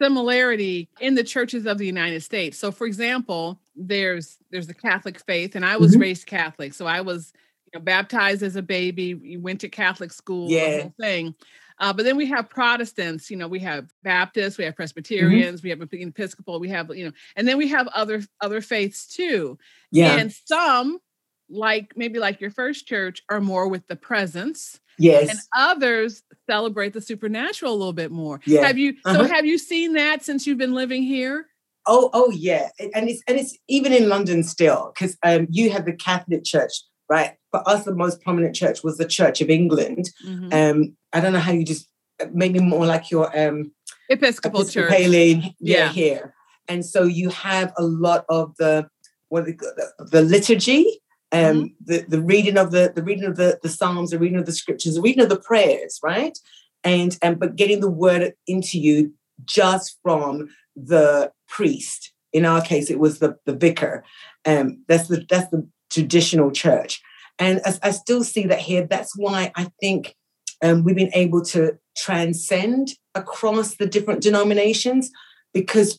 similarity 0.00 0.88
in 1.00 1.14
the 1.14 1.24
churches 1.24 1.66
of 1.66 1.76
the 1.76 1.86
United 1.86 2.22
States. 2.22 2.56
So 2.56 2.72
for 2.72 2.86
example, 2.86 3.60
there's 3.76 4.38
there's 4.50 4.66
the 4.66 4.74
Catholic 4.74 5.20
faith 5.20 5.54
and 5.54 5.64
I 5.64 5.76
was 5.76 5.92
mm-hmm. 5.92 6.00
raised 6.02 6.26
Catholic. 6.26 6.72
So 6.74 6.86
I 6.86 7.02
was 7.02 7.32
you 7.66 7.78
know, 7.78 7.84
baptized 7.84 8.42
as 8.42 8.56
a 8.56 8.62
baby, 8.62 9.18
you 9.22 9.40
went 9.40 9.60
to 9.60 9.68
Catholic 9.68 10.12
school, 10.12 10.50
yeah. 10.50 10.70
the 10.70 10.82
whole 10.82 10.94
thing. 10.98 11.34
Uh, 11.80 11.92
but 11.94 12.04
then 12.04 12.16
we 12.16 12.26
have 12.26 12.48
Protestants, 12.48 13.30
you 13.30 13.36
know, 13.36 13.48
we 13.48 13.58
have 13.60 13.90
Baptists, 14.04 14.58
we 14.58 14.64
have 14.64 14.72
mm-hmm. 14.72 14.76
Presbyterians, 14.76 15.60
mm-hmm. 15.60 15.66
we 15.66 15.70
have 15.70 16.08
Episcopal, 16.08 16.60
we 16.60 16.68
have, 16.68 16.94
you 16.94 17.06
know, 17.06 17.12
and 17.36 17.48
then 17.48 17.56
we 17.56 17.68
have 17.68 17.88
other 17.88 18.22
other 18.40 18.60
faiths 18.60 19.06
too. 19.06 19.58
Yeah. 19.90 20.16
And 20.16 20.32
some, 20.32 21.00
like 21.48 21.94
maybe 21.96 22.18
like 22.18 22.40
your 22.40 22.50
first 22.50 22.86
church, 22.86 23.22
are 23.30 23.40
more 23.40 23.66
with 23.66 23.86
the 23.86 23.96
presence. 23.96 24.78
Yes. 24.98 25.30
And 25.30 25.38
others 25.56 26.22
celebrate 26.46 26.92
the 26.92 27.00
supernatural 27.00 27.72
a 27.72 27.78
little 27.78 27.94
bit 27.94 28.10
more. 28.10 28.40
Yeah. 28.44 28.66
Have 28.66 28.76
you 28.76 28.96
uh-huh. 29.04 29.26
so 29.26 29.34
have 29.34 29.46
you 29.46 29.56
seen 29.56 29.94
that 29.94 30.22
since 30.22 30.46
you've 30.46 30.58
been 30.58 30.74
living 30.74 31.02
here? 31.02 31.46
Oh, 31.86 32.10
oh 32.12 32.30
yeah, 32.30 32.68
and 32.78 33.08
it's 33.08 33.22
and 33.26 33.38
it's 33.38 33.56
even 33.66 33.94
in 33.94 34.10
London 34.10 34.42
still 34.42 34.92
because 34.94 35.16
um, 35.22 35.46
you 35.50 35.70
have 35.70 35.86
the 35.86 35.94
Catholic 35.94 36.44
Church, 36.44 36.72
right? 37.08 37.32
For 37.50 37.68
us, 37.68 37.84
the 37.84 37.94
most 37.94 38.20
prominent 38.22 38.54
church 38.54 38.84
was 38.84 38.96
the 38.96 39.06
Church 39.06 39.40
of 39.40 39.50
England. 39.50 40.10
Mm-hmm. 40.24 40.52
Um, 40.52 40.96
I 41.12 41.20
don't 41.20 41.32
know 41.32 41.40
how 41.40 41.52
you 41.52 41.64
just 41.64 41.88
maybe 42.32 42.60
more 42.60 42.86
like 42.86 43.10
your 43.10 43.26
um, 43.38 43.72
Episcopal, 44.08 44.64
Church, 44.64 44.92
yeah, 44.92 45.50
yeah, 45.60 45.88
here. 45.88 46.34
And 46.68 46.84
so 46.84 47.04
you 47.04 47.30
have 47.30 47.72
a 47.76 47.82
lot 47.82 48.24
of 48.28 48.54
the 48.56 48.88
what 49.28 49.46
the, 49.46 49.92
the 49.98 50.22
liturgy, 50.22 51.00
um, 51.32 51.40
mm-hmm. 51.40 51.66
the 51.84 52.04
the 52.08 52.20
reading 52.20 52.56
of 52.56 52.70
the 52.70 52.92
the 52.94 53.02
reading 53.02 53.24
of 53.24 53.36
the 53.36 53.58
the 53.62 53.68
Psalms, 53.68 54.10
the 54.10 54.18
reading 54.18 54.38
of 54.38 54.46
the 54.46 54.52
scriptures, 54.52 54.94
the 54.94 55.02
reading 55.02 55.22
of 55.22 55.28
the 55.28 55.40
prayers, 55.40 55.98
right? 56.02 56.38
And 56.84 57.16
and 57.22 57.38
but 57.38 57.56
getting 57.56 57.80
the 57.80 57.90
word 57.90 58.34
into 58.46 58.78
you 58.78 59.12
just 59.44 59.98
from 60.02 60.50
the 60.76 61.32
priest. 61.48 62.12
In 62.32 62.44
our 62.44 62.62
case, 62.62 62.90
it 62.90 63.00
was 63.00 63.18
the, 63.18 63.36
the 63.44 63.54
vicar. 63.54 64.04
Um, 64.44 64.84
that's 64.86 65.08
the 65.08 65.26
that's 65.28 65.50
the 65.50 65.66
traditional 65.90 66.50
church. 66.50 67.02
And 67.38 67.60
I, 67.64 67.74
I 67.82 67.90
still 67.90 68.24
see 68.24 68.46
that 68.46 68.60
here. 68.60 68.86
That's 68.86 69.16
why 69.16 69.52
I 69.56 69.68
think 69.80 70.14
um, 70.62 70.84
we've 70.84 70.96
been 70.96 71.14
able 71.14 71.42
to 71.46 71.78
transcend 71.96 72.90
across 73.14 73.76
the 73.76 73.86
different 73.86 74.22
denominations 74.22 75.10
because 75.52 75.98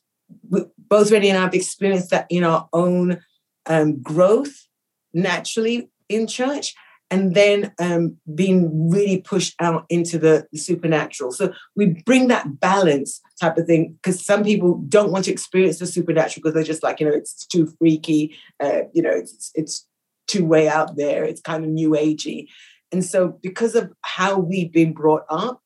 we, 0.49 0.61
both 0.77 1.11
Rennie 1.11 1.29
and 1.29 1.37
I 1.37 1.41
have 1.41 1.53
experienced 1.53 2.09
that 2.11 2.27
in 2.29 2.43
our 2.43 2.67
own 2.73 3.19
um, 3.65 4.01
growth 4.01 4.67
naturally 5.13 5.89
in 6.09 6.27
church 6.27 6.73
and 7.09 7.35
then 7.35 7.73
um, 7.77 8.17
being 8.33 8.89
really 8.89 9.19
pushed 9.19 9.53
out 9.59 9.85
into 9.89 10.17
the, 10.17 10.47
the, 10.53 10.57
supernatural. 10.57 11.33
So 11.33 11.53
we 11.75 12.01
bring 12.05 12.29
that 12.29 12.61
balance 12.61 13.19
type 13.39 13.57
of 13.57 13.67
thing 13.67 13.99
because 14.01 14.25
some 14.25 14.45
people 14.45 14.81
don't 14.87 15.11
want 15.11 15.25
to 15.25 15.31
experience 15.31 15.79
the 15.79 15.87
supernatural 15.87 16.41
because 16.41 16.53
they're 16.53 16.63
just 16.63 16.83
like, 16.83 17.01
you 17.01 17.09
know, 17.09 17.13
it's 17.13 17.45
too 17.45 17.67
freaky, 17.77 18.37
uh, 18.63 18.83
you 18.93 19.01
know, 19.01 19.11
it's, 19.11 19.51
it's 19.55 19.85
too 20.27 20.45
way 20.45 20.67
out 20.67 20.95
there, 20.95 21.23
it's 21.23 21.41
kind 21.41 21.63
of 21.63 21.69
new 21.69 21.91
agey. 21.91 22.47
And 22.91 23.03
so 23.03 23.39
because 23.41 23.75
of 23.75 23.91
how 24.01 24.37
we've 24.37 24.71
been 24.71 24.93
brought 24.93 25.23
up, 25.29 25.61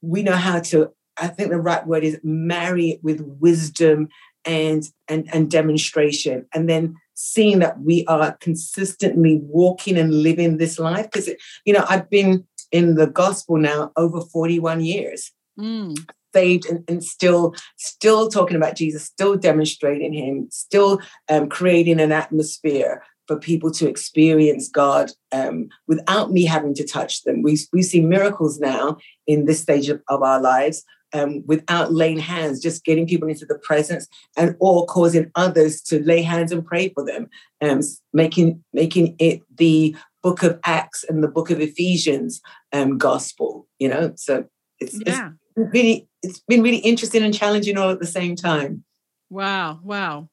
we 0.00 0.22
know 0.22 0.36
how 0.36 0.60
to, 0.60 0.90
I 1.16 1.26
think 1.28 1.50
the 1.50 1.60
right 1.60 1.86
word 1.86 2.04
is 2.04 2.20
marry 2.22 2.90
it 2.90 3.02
with 3.02 3.20
wisdom 3.20 4.08
and 4.44 4.90
and 5.08 5.28
and 5.32 5.50
demonstration 5.50 6.46
and 6.54 6.68
then 6.68 6.96
seeing 7.14 7.58
that 7.58 7.80
we 7.80 8.04
are 8.06 8.36
consistently 8.40 9.40
walking 9.42 9.98
and 9.98 10.22
living 10.22 10.56
this 10.56 10.78
life 10.78 11.04
because 11.10 11.28
you 11.64 11.72
know 11.72 11.84
i've 11.88 12.08
been 12.08 12.44
in 12.72 12.94
the 12.94 13.06
gospel 13.06 13.56
now 13.56 13.92
over 13.96 14.20
41 14.20 14.80
years 14.80 15.32
mm. 15.58 15.98
saved 16.34 16.66
and, 16.66 16.84
and, 16.88 17.04
still 17.04 17.54
still 17.76 18.28
talking 18.28 18.56
about 18.56 18.76
jesus 18.76 19.04
still 19.04 19.36
demonstrating 19.36 20.12
him 20.12 20.48
still 20.50 21.00
um, 21.28 21.48
creating 21.48 22.00
an 22.00 22.12
atmosphere 22.12 23.02
for 23.28 23.38
people 23.38 23.70
to 23.70 23.88
experience 23.88 24.68
god 24.68 25.12
um, 25.30 25.68
without 25.86 26.32
me 26.32 26.44
having 26.44 26.74
to 26.74 26.84
touch 26.84 27.22
them 27.22 27.42
we, 27.42 27.56
we 27.72 27.82
see 27.82 28.00
miracles 28.00 28.58
now 28.58 28.96
in 29.26 29.44
this 29.44 29.60
stage 29.60 29.88
of, 29.88 30.02
of 30.08 30.22
our 30.22 30.40
lives 30.40 30.84
um, 31.12 31.42
without 31.46 31.92
laying 31.92 32.18
hands, 32.18 32.60
just 32.60 32.84
getting 32.84 33.06
people 33.06 33.28
into 33.28 33.46
the 33.46 33.58
presence 33.58 34.06
and 34.36 34.56
or 34.60 34.86
causing 34.86 35.30
others 35.34 35.80
to 35.82 36.02
lay 36.04 36.22
hands 36.22 36.52
and 36.52 36.64
pray 36.64 36.90
for 36.90 37.04
them, 37.04 37.28
um, 37.60 37.80
making 38.12 38.62
making 38.72 39.16
it 39.18 39.42
the 39.56 39.96
book 40.22 40.42
of 40.42 40.58
Acts 40.64 41.04
and 41.08 41.22
the 41.22 41.28
book 41.28 41.50
of 41.50 41.60
Ephesians 41.60 42.40
um, 42.72 42.98
gospel. 42.98 43.66
You 43.78 43.88
know, 43.88 44.12
so 44.16 44.44
it's, 44.80 45.00
yeah. 45.06 45.30
it's 45.56 45.74
really 45.74 46.08
it's 46.22 46.40
been 46.40 46.62
really 46.62 46.78
interesting 46.78 47.22
and 47.22 47.34
challenging 47.34 47.78
all 47.78 47.90
at 47.90 48.00
the 48.00 48.06
same 48.06 48.36
time. 48.36 48.84
Wow, 49.30 49.80
wow. 49.82 50.28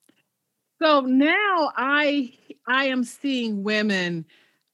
So 0.82 1.02
now 1.02 1.72
I 1.76 2.34
I 2.68 2.86
am 2.86 3.04
seeing 3.04 3.64
women 3.64 4.26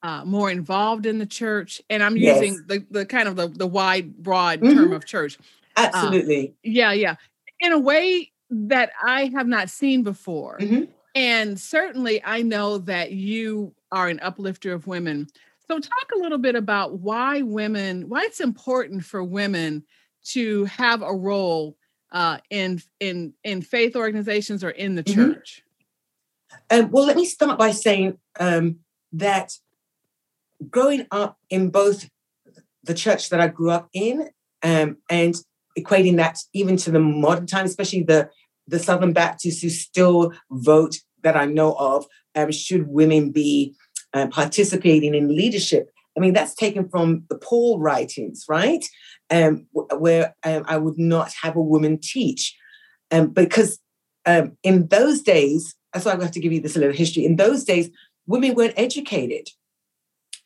uh, 0.03 0.25
more 0.25 0.49
involved 0.49 1.05
in 1.05 1.19
the 1.19 1.25
church, 1.25 1.81
and 1.89 2.01
I'm 2.01 2.17
yes. 2.17 2.41
using 2.41 2.63
the, 2.67 2.85
the 2.89 3.05
kind 3.05 3.27
of 3.27 3.35
the, 3.35 3.47
the 3.47 3.67
wide, 3.67 4.17
broad 4.17 4.61
mm-hmm. 4.61 4.75
term 4.75 4.93
of 4.93 5.05
church. 5.05 5.37
Absolutely. 5.77 6.47
Um, 6.47 6.53
yeah, 6.63 6.91
yeah. 6.91 7.15
In 7.59 7.71
a 7.71 7.79
way 7.79 8.31
that 8.49 8.91
I 9.03 9.31
have 9.35 9.47
not 9.47 9.69
seen 9.69 10.03
before. 10.03 10.57
Mm-hmm. 10.59 10.91
And 11.13 11.59
certainly 11.59 12.21
I 12.23 12.41
know 12.41 12.79
that 12.79 13.11
you 13.11 13.73
are 13.91 14.07
an 14.07 14.19
uplifter 14.21 14.73
of 14.73 14.87
women. 14.87 15.27
So 15.67 15.79
talk 15.79 16.11
a 16.15 16.19
little 16.19 16.37
bit 16.37 16.55
about 16.55 16.99
why 16.99 17.41
women, 17.41 18.09
why 18.09 18.23
it's 18.23 18.39
important 18.39 19.05
for 19.05 19.23
women 19.23 19.83
to 20.25 20.65
have 20.65 21.01
a 21.01 21.13
role 21.13 21.77
uh, 22.11 22.39
in 22.49 22.81
in 22.99 23.33
in 23.43 23.61
faith 23.61 23.95
organizations 23.95 24.63
or 24.63 24.71
in 24.71 24.95
the 24.95 25.03
mm-hmm. 25.03 25.33
church. 25.33 25.63
Um, 26.69 26.91
well, 26.91 27.05
let 27.05 27.17
me 27.17 27.25
start 27.25 27.57
by 27.57 27.71
saying 27.71 28.17
um, 28.39 28.77
that 29.13 29.53
growing 30.69 31.07
up 31.11 31.37
in 31.49 31.69
both 31.69 32.09
the 32.83 32.93
church 32.93 33.29
that 33.29 33.39
I 33.39 33.47
grew 33.47 33.71
up 33.71 33.89
in 33.93 34.29
um, 34.63 34.97
and 35.09 35.35
equating 35.77 36.17
that 36.17 36.37
even 36.53 36.77
to 36.77 36.91
the 36.91 36.99
modern 36.99 37.47
time, 37.47 37.65
especially 37.65 38.03
the 38.03 38.29
the 38.67 38.79
Southern 38.79 39.11
Baptists 39.11 39.61
who 39.61 39.69
still 39.69 40.31
vote 40.49 40.97
that 41.23 41.35
I 41.35 41.45
know 41.45 41.73
of, 41.73 42.05
um, 42.35 42.51
should 42.51 42.87
women 42.87 43.31
be 43.31 43.75
uh, 44.13 44.27
participating 44.27 45.13
in 45.13 45.35
leadership? 45.35 45.89
I 46.15 46.19
mean, 46.19 46.33
that's 46.33 46.55
taken 46.55 46.87
from 46.89 47.25
the 47.29 47.37
Paul 47.37 47.79
writings, 47.79 48.45
right? 48.47 48.85
Um, 49.29 49.67
where 49.73 50.35
um, 50.43 50.63
I 50.67 50.77
would 50.77 50.97
not 50.97 51.33
have 51.41 51.55
a 51.55 51.61
woman 51.61 51.99
teach. 52.01 52.55
Um, 53.11 53.27
because 53.27 53.79
um, 54.25 54.57
in 54.63 54.87
those 54.87 55.21
days, 55.21 55.75
that's 55.93 56.05
why 56.05 56.13
I 56.13 56.21
have 56.21 56.31
to 56.31 56.39
give 56.39 56.53
you 56.53 56.61
this 56.61 56.75
little 56.75 56.95
history. 56.95 57.25
In 57.25 57.35
those 57.35 57.63
days, 57.63 57.89
women 58.27 58.55
weren't 58.55 58.73
educated 58.77 59.49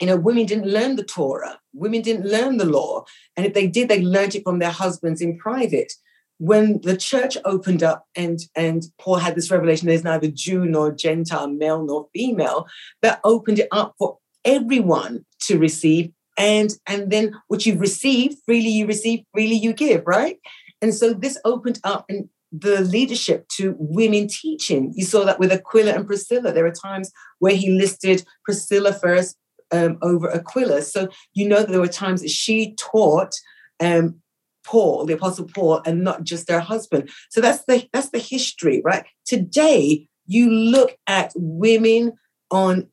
you 0.02 0.08
know, 0.08 0.18
women 0.18 0.46
didn't 0.46 0.68
learn 0.68 0.96
the 0.96 1.04
Torah, 1.04 1.60
women 1.74 2.02
didn't 2.02 2.26
learn 2.26 2.58
the 2.58 2.66
law. 2.66 3.06
And 3.36 3.46
if 3.46 3.54
they 3.54 3.68
did, 3.68 3.88
they 3.88 4.02
learned 4.02 4.36
it 4.36 4.44
from 4.44 4.60
their 4.60 4.72
husbands 4.72 5.22
in 5.22 5.38
private. 5.38 5.94
When 6.38 6.82
the 6.82 6.98
church 6.98 7.38
opened 7.46 7.82
up 7.82 8.06
and, 8.14 8.40
and 8.56 8.84
Paul 9.00 9.18
had 9.18 9.36
this 9.36 9.50
revelation, 9.50 9.88
there's 9.88 10.04
neither 10.04 10.28
Jew 10.28 10.66
nor 10.66 10.92
Gentile, 10.92 11.48
male 11.48 11.84
nor 11.86 12.10
female, 12.14 12.68
that 13.02 13.22
opened 13.24 13.60
it 13.60 13.70
up 13.72 13.96
for 13.98 14.18
everyone 14.44 15.26
to 15.44 15.58
receive. 15.58 16.12
And, 16.38 16.72
and 16.86 17.10
then 17.10 17.34
what 17.48 17.66
you 17.66 17.78
receive 17.78 18.36
freely 18.46 18.70
you 18.70 18.86
receive, 18.86 19.24
freely 19.34 19.56
you 19.56 19.72
give, 19.72 20.04
right? 20.06 20.38
And 20.82 20.94
so 20.94 21.14
this 21.14 21.38
opened 21.46 21.80
up 21.86 22.06
and 22.10 22.28
the 22.58 22.82
leadership 22.82 23.48
to 23.50 23.76
women 23.78 24.28
teaching. 24.28 24.94
You 24.96 25.06
saw 25.06 25.26
that 25.26 25.40
with 25.40 25.52
Aquila 25.52 25.94
and 25.94 26.08
Priscilla. 26.08 26.52
There 26.52 26.66
are 26.66 26.72
times 26.72 27.12
where 27.40 27.56
he 27.56 27.70
listed 27.70 28.26
Priscilla 28.44 28.94
first, 28.94 29.38
um, 29.72 29.98
over 30.02 30.30
Aquila. 30.34 30.82
So 30.82 31.10
you 31.34 31.48
know 31.48 31.64
there 31.64 31.80
were 31.82 31.88
times 31.88 32.22
that 32.22 32.30
she 32.30 32.76
taught 32.76 33.34
um, 33.80 34.22
Paul, 34.64 35.06
the 35.06 35.14
Apostle 35.14 35.46
Paul, 35.46 35.82
and 35.86 36.04
not 36.04 36.24
just 36.24 36.48
their 36.48 36.60
husband. 36.60 37.10
So 37.30 37.42
that's 37.42 37.66
the 37.66 37.88
that's 37.92 38.10
the 38.10 38.20
history, 38.20 38.82
right? 38.84 39.06
Today, 39.26 40.08
you 40.26 40.50
look 40.50 40.98
at 41.08 41.34
women 41.36 42.14
on 42.52 42.88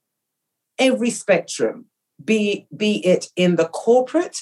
every 0.79 1.11
spectrum, 1.11 1.87
be 2.23 2.67
be 2.77 3.05
it 3.07 3.29
in 3.37 3.57
the 3.57 3.67
corporate 3.67 4.39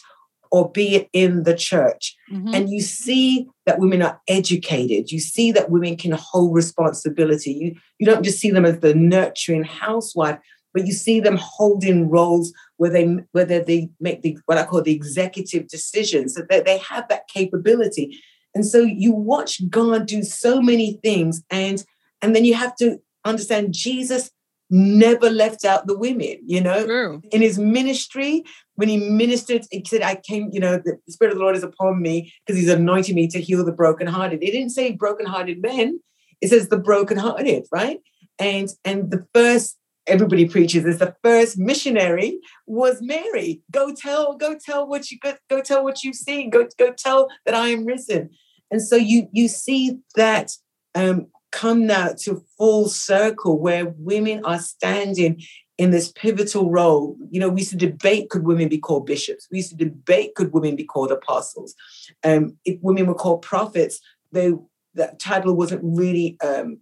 or 0.50 0.70
be 0.70 0.96
it 0.96 1.08
in 1.12 1.44
the 1.44 1.54
church. 1.54 2.16
Mm-hmm. 2.32 2.54
And 2.54 2.70
you 2.70 2.80
see 2.80 3.48
that 3.66 3.78
women 3.78 4.02
are 4.02 4.20
educated. 4.28 5.10
You 5.10 5.20
see 5.20 5.52
that 5.52 5.70
women 5.70 5.96
can 5.96 6.12
hold 6.12 6.54
responsibility. 6.54 7.52
You, 7.52 7.76
you 7.98 8.06
don't 8.06 8.24
just 8.24 8.40
see 8.40 8.50
them 8.50 8.64
as 8.64 8.80
the 8.80 8.94
nurturing 8.94 9.64
housewife, 9.64 10.38
but 10.74 10.86
you 10.86 10.92
see 10.92 11.20
them 11.20 11.38
holding 11.40 12.08
roles 12.08 12.52
where 12.76 12.90
they 12.90 13.04
where 13.32 13.44
they 13.44 13.90
make 14.00 14.22
the 14.22 14.38
what 14.46 14.58
I 14.58 14.64
call 14.64 14.82
the 14.82 14.94
executive 14.94 15.68
decisions, 15.68 16.34
so 16.34 16.42
that 16.48 16.64
they 16.64 16.78
have 16.78 17.08
that 17.08 17.28
capability. 17.28 18.18
And 18.54 18.66
so 18.66 18.80
you 18.80 19.12
watch 19.12 19.68
God 19.68 20.06
do 20.06 20.22
so 20.22 20.60
many 20.60 20.98
things, 21.02 21.42
and 21.50 21.84
and 22.22 22.34
then 22.34 22.44
you 22.44 22.54
have 22.54 22.76
to 22.76 22.98
understand 23.24 23.72
Jesus 23.72 24.30
never 24.70 25.28
left 25.28 25.64
out 25.64 25.86
the 25.86 25.98
women, 25.98 26.38
you 26.46 26.60
know. 26.60 26.86
True. 26.86 27.22
In 27.32 27.42
his 27.42 27.58
ministry, 27.58 28.44
when 28.76 28.88
he 28.88 28.96
ministered, 28.96 29.66
he 29.70 29.84
said, 29.86 30.02
I 30.02 30.16
came, 30.16 30.48
you 30.52 30.60
know, 30.60 30.78
the 30.78 30.98
Spirit 31.08 31.32
of 31.32 31.38
the 31.38 31.42
Lord 31.42 31.56
is 31.56 31.64
upon 31.64 32.00
me 32.00 32.32
because 32.46 32.58
he's 32.58 32.70
anointing 32.70 33.14
me 33.14 33.28
to 33.28 33.40
heal 33.40 33.64
the 33.64 33.72
brokenhearted. 33.72 34.42
It 34.42 34.52
didn't 34.52 34.70
say 34.70 34.92
brokenhearted 34.92 35.60
men, 35.60 36.00
it 36.40 36.48
says 36.48 36.68
the 36.68 36.78
brokenhearted, 36.78 37.66
right? 37.72 38.00
And 38.38 38.68
and 38.84 39.10
the 39.10 39.26
first 39.34 39.76
everybody 40.06 40.48
preaches 40.48 40.84
is 40.84 40.98
the 40.98 41.14
first 41.22 41.58
missionary 41.58 42.38
was 42.66 42.98
Mary. 43.00 43.62
Go 43.70 43.94
tell, 43.94 44.36
go 44.36 44.56
tell 44.58 44.86
what 44.86 45.10
you 45.10 45.18
go, 45.18 45.34
go 45.48 45.60
tell 45.60 45.84
what 45.84 46.02
you've 46.02 46.16
seen. 46.16 46.50
Go, 46.50 46.66
go 46.78 46.92
tell 46.92 47.28
that 47.44 47.54
I 47.54 47.68
am 47.68 47.84
risen. 47.84 48.30
And 48.70 48.82
so 48.82 48.96
you 48.96 49.28
you 49.32 49.48
see 49.48 49.98
that 50.16 50.52
um, 50.94 51.26
come 51.52 51.86
now 51.86 52.12
to 52.20 52.44
full 52.56 52.88
circle 52.88 53.58
where 53.58 53.94
women 53.98 54.44
are 54.44 54.58
standing 54.58 55.42
in 55.78 55.90
this 55.90 56.12
pivotal 56.12 56.70
role. 56.70 57.16
You 57.30 57.40
know, 57.40 57.48
we 57.48 57.60
used 57.60 57.70
to 57.70 57.76
debate 57.76 58.28
could 58.28 58.44
women 58.44 58.68
be 58.68 58.78
called 58.78 59.06
bishops? 59.06 59.48
We 59.50 59.58
used 59.58 59.70
to 59.70 59.76
debate 59.76 60.34
could 60.34 60.52
women 60.52 60.76
be 60.76 60.84
called 60.84 61.10
apostles? 61.10 61.74
Um, 62.22 62.58
if 62.64 62.78
women 62.82 63.06
were 63.06 63.14
called 63.14 63.42
prophets, 63.42 64.00
they 64.32 64.52
that 64.94 65.18
title 65.18 65.54
wasn't 65.54 65.82
really 65.82 66.36
um, 66.44 66.78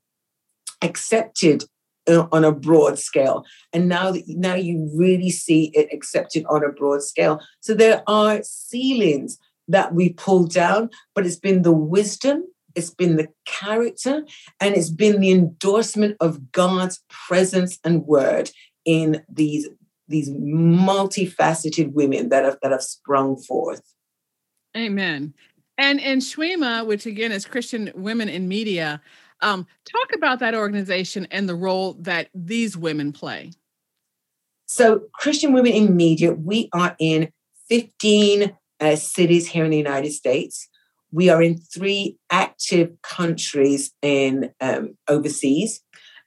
accepted 0.83 1.65
on 2.09 2.43
a 2.43 2.51
broad 2.51 2.99
scale 2.99 3.45
and 3.75 3.87
now 3.87 4.11
that 4.11 4.25
now 4.29 4.55
you 4.55 4.91
really 4.95 5.29
see 5.29 5.71
it 5.75 5.93
accepted 5.93 6.43
on 6.49 6.65
a 6.65 6.73
broad 6.73 7.03
scale 7.03 7.39
so 7.61 7.75
there 7.75 8.03
are 8.07 8.41
ceilings 8.43 9.39
that 9.69 9.93
we 9.93 10.09
pull 10.15 10.47
down 10.47 10.89
but 11.15 11.27
it's 11.27 11.37
been 11.37 11.61
the 11.61 11.73
wisdom 11.73 12.43
it's 12.79 12.91
been 12.91 13.17
the 13.17 13.29
character 13.45 14.25
and 14.61 14.75
it's 14.75 14.91
been 14.91 15.21
the 15.21 15.31
endorsement 15.31 16.17
of 16.21 16.53
god's 16.53 17.03
presence 17.09 17.79
and 17.85 18.07
word 18.07 18.51
in 18.85 19.23
these 19.29 19.69
these 20.09 20.31
multifaceted 20.31 21.93
women 21.93 22.31
that 22.31 22.45
have 22.45 22.57
that 22.63 22.73
have 22.73 22.83
sprung 22.83 23.37
forth 23.37 23.83
amen 24.77 25.35
and 25.79 26.01
and 26.01 26.21
CWIMA, 26.21 26.87
which 26.87 27.07
again 27.07 27.31
is 27.33 27.47
Christian 27.47 27.93
Women 27.95 28.29
in 28.29 28.49
Media, 28.49 29.01
um, 29.41 29.67
talk 29.85 30.15
about 30.15 30.41
that 30.41 30.55
organization 30.55 31.27
and 31.31 31.49
the 31.49 31.55
role 31.55 31.95
that 32.01 32.29
these 32.35 32.77
women 32.77 33.13
play. 33.13 33.53
So, 34.67 35.03
Christian 35.15 35.53
Women 35.53 35.73
in 35.73 35.97
Media, 35.97 36.33
we 36.33 36.69
are 36.73 36.95
in 36.99 37.31
15 37.69 38.57
uh, 38.81 38.97
cities 38.97 39.47
here 39.47 39.65
in 39.65 39.71
the 39.71 39.79
United 39.79 40.13
States. 40.13 40.69
We 41.11 41.31
are 41.31 41.43
in 41.43 41.59
three 41.59 42.17
active 42.31 42.91
countries 43.03 43.93
in 44.03 44.53
um, 44.61 44.97
overseas. 45.09 45.81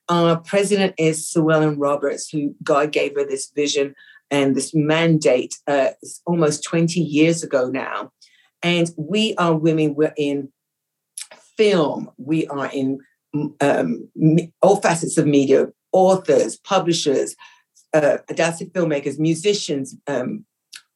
Our 0.09 0.37
president 0.37 0.95
is 0.97 1.27
Sue 1.27 1.51
Ellen 1.51 1.77
Roberts, 1.77 2.29
who 2.29 2.55
God 2.63 2.91
gave 2.91 3.15
her 3.15 3.25
this 3.25 3.51
vision 3.55 3.95
and 4.29 4.55
this 4.55 4.73
mandate 4.73 5.55
uh, 5.67 5.89
almost 6.25 6.63
20 6.63 6.99
years 6.99 7.43
ago 7.43 7.69
now. 7.69 8.11
And 8.63 8.89
we 8.97 9.35
are 9.35 9.55
women, 9.55 9.95
we're 9.95 10.13
in 10.17 10.51
film, 11.57 12.09
we 12.17 12.47
are 12.47 12.69
in 12.73 12.99
um, 13.61 14.09
all 14.61 14.77
facets 14.77 15.17
of 15.17 15.27
media, 15.27 15.67
authors, 15.91 16.57
publishers, 16.57 17.35
uh, 17.93 18.17
adaptive 18.29 18.69
filmmakers, 18.69 19.19
musicians, 19.19 19.95
um, 20.07 20.45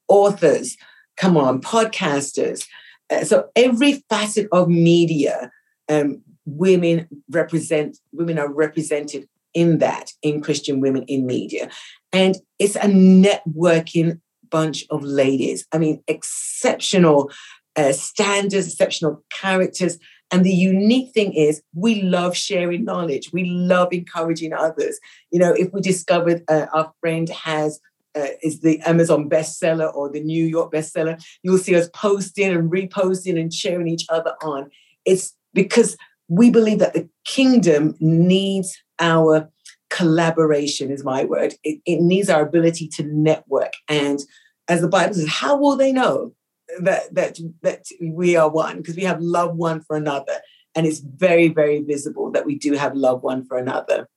authors, 0.08 0.78
come 1.18 1.38
on, 1.38 1.62
podcasters. 1.62 2.66
Uh, 3.12 3.24
so 3.24 3.50
every 3.56 4.04
facet 4.10 4.48
of 4.52 4.68
media, 4.68 5.52
um, 5.90 6.22
women 6.46 7.08
represent, 7.30 7.98
women 8.12 8.40
are 8.40 8.52
represented 8.52 9.28
in 9.54 9.80
that, 9.80 10.12
in 10.22 10.42
Christian 10.42 10.82
Women 10.82 11.04
in 11.04 11.26
Media. 11.26 11.70
And 12.12 12.38
it's 12.60 12.76
a 12.76 12.82
networking 12.82 14.20
bunch 14.50 14.86
of 14.90 15.04
ladies. 15.04 15.66
I 15.72 15.78
mean, 15.78 16.04
exceptional 16.08 17.32
uh, 17.76 17.92
standards, 17.92 18.68
exceptional 18.68 19.24
characters. 19.32 19.98
And 20.32 20.44
the 20.44 20.54
unique 20.54 21.14
thing 21.14 21.34
is, 21.34 21.62
we 21.74 22.02
love 22.02 22.36
sharing 22.36 22.84
knowledge. 22.84 23.32
We 23.32 23.46
love 23.46 23.90
encouraging 23.92 24.54
others. 24.54 25.00
You 25.32 25.40
know, 25.40 25.54
if 25.54 25.72
we 25.72 25.82
discovered 25.82 26.44
uh, 26.48 26.68
our 26.74 26.94
friend 27.00 27.30
has 27.30 27.80
uh, 28.16 28.28
is 28.42 28.62
the 28.62 28.80
Amazon 28.82 29.30
bestseller 29.30 29.94
or 29.94 30.10
the 30.10 30.22
New 30.22 30.46
York 30.46 30.72
bestseller, 30.72 31.22
you'll 31.44 31.58
see 31.58 31.76
us 31.76 31.90
posting 31.94 32.52
and 32.52 32.72
reposting 32.72 33.40
and 33.40 33.54
sharing 33.54 33.88
each 33.88 34.06
other 34.10 34.34
on. 34.42 34.70
It's 35.06 35.34
because 35.54 35.98
we 36.28 36.50
believe 36.50 36.80
that 36.80 36.94
the 36.94 37.10
kingdom 37.26 37.96
needs 38.00 38.78
our 39.00 39.50
collaboration, 39.90 40.92
is 40.92 41.04
my 41.04 41.26
word. 41.26 41.54
It, 41.64 41.80
it 41.86 42.02
needs 42.02 42.30
our 42.30 42.42
ability 42.42 42.88
to 42.96 43.04
network. 43.04 43.74
And 43.88 44.20
as 44.68 44.82
the 44.82 44.88
Bible 44.88 45.14
says, 45.14 45.28
how 45.28 45.58
will 45.58 45.76
they 45.76 45.92
know? 45.92 46.34
that 46.80 47.14
that 47.14 47.40
that 47.62 47.86
we 48.02 48.36
are 48.36 48.50
one 48.50 48.78
because 48.78 48.96
we 48.96 49.04
have 49.04 49.22
love 49.22 49.56
one 49.56 49.82
for 49.82 49.96
another 49.96 50.40
and 50.74 50.86
it's 50.86 51.00
very 51.00 51.48
very 51.48 51.82
visible 51.82 52.32
that 52.32 52.46
we 52.46 52.58
do 52.58 52.74
have 52.74 52.96
love 52.96 53.24
one 53.24 53.46
for 53.46 53.58
another 53.58 54.08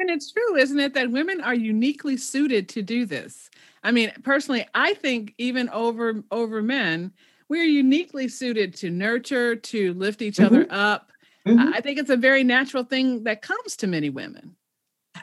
and 0.00 0.10
it's 0.10 0.32
true 0.32 0.56
isn't 0.56 0.80
it 0.80 0.94
that 0.94 1.10
women 1.10 1.40
are 1.40 1.54
uniquely 1.54 2.16
suited 2.16 2.68
to 2.68 2.82
do 2.82 3.04
this 3.06 3.50
i 3.84 3.92
mean 3.92 4.10
personally 4.24 4.66
i 4.74 4.94
think 4.94 5.34
even 5.38 5.68
over 5.70 6.24
over 6.30 6.62
men 6.62 7.12
we're 7.48 7.64
uniquely 7.64 8.28
suited 8.28 8.74
to 8.74 8.90
nurture 8.90 9.54
to 9.54 9.92
lift 9.94 10.22
each 10.22 10.36
mm-hmm. 10.36 10.46
other 10.46 10.66
up 10.70 11.12
mm-hmm. 11.46 11.72
i 11.74 11.80
think 11.80 11.98
it's 11.98 12.10
a 12.10 12.16
very 12.16 12.42
natural 12.42 12.82
thing 12.82 13.22
that 13.24 13.42
comes 13.42 13.76
to 13.76 13.86
many 13.86 14.10
women 14.10 14.56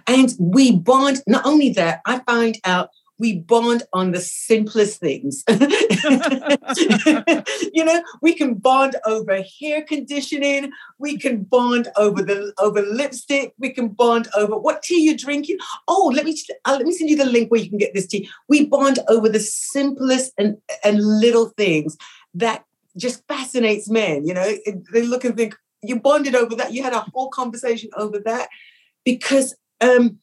and 0.06 0.34
we 0.40 0.72
bond 0.72 1.22
not 1.28 1.46
only 1.46 1.70
that 1.70 2.02
i 2.06 2.20
find 2.20 2.58
out 2.64 2.90
we 3.20 3.40
bond 3.40 3.84
on 3.94 4.12
the 4.12 4.20
simplest 4.20 5.00
things. 5.00 5.44
you 7.74 7.84
know, 7.84 8.04
we 8.22 8.34
can 8.34 8.54
bond 8.56 8.96
over 9.06 9.44
hair 9.60 9.82
conditioning, 9.84 10.72
we 11.00 11.18
can 11.18 11.44
bond 11.44 11.88
over 11.96 12.22
the 12.22 12.54
over 12.60 12.82
lipstick, 12.82 13.54
we 13.58 13.72
can 13.72 13.90
bond 13.90 14.28
over 14.36 14.58
what 14.58 14.84
tea 14.84 15.04
you're 15.04 15.16
drinking. 15.16 15.58
Oh, 15.88 16.12
let 16.14 16.26
me 16.26 16.38
uh, 16.66 16.76
let 16.78 16.86
me 16.86 16.94
send 16.94 17.10
you 17.10 17.18
the 17.18 17.26
link 17.26 17.50
where 17.50 17.62
you 17.62 17.70
can 17.70 17.80
get 17.80 17.94
this 17.94 18.08
tea. 18.08 18.30
We 18.48 18.66
bond 18.66 19.00
over 19.08 19.30
the 19.30 19.40
simplest 19.40 20.34
and 20.38 20.58
and 20.84 21.00
little 21.02 21.50
things 21.58 21.98
that 22.36 22.66
just 22.98 23.26
fascinates 23.28 23.90
men. 23.90 24.28
You 24.28 24.34
know, 24.34 24.54
they 24.94 25.04
look 25.04 25.24
and 25.24 25.36
think 25.36 25.56
you 25.82 26.00
bonded 26.00 26.36
over 26.36 26.56
that. 26.56 26.74
You 26.74 26.84
had 26.84 26.94
a 26.94 27.06
whole 27.14 27.30
conversation 27.30 27.90
over 27.96 28.20
that 28.20 28.50
because 29.06 29.56
um, 29.82 30.20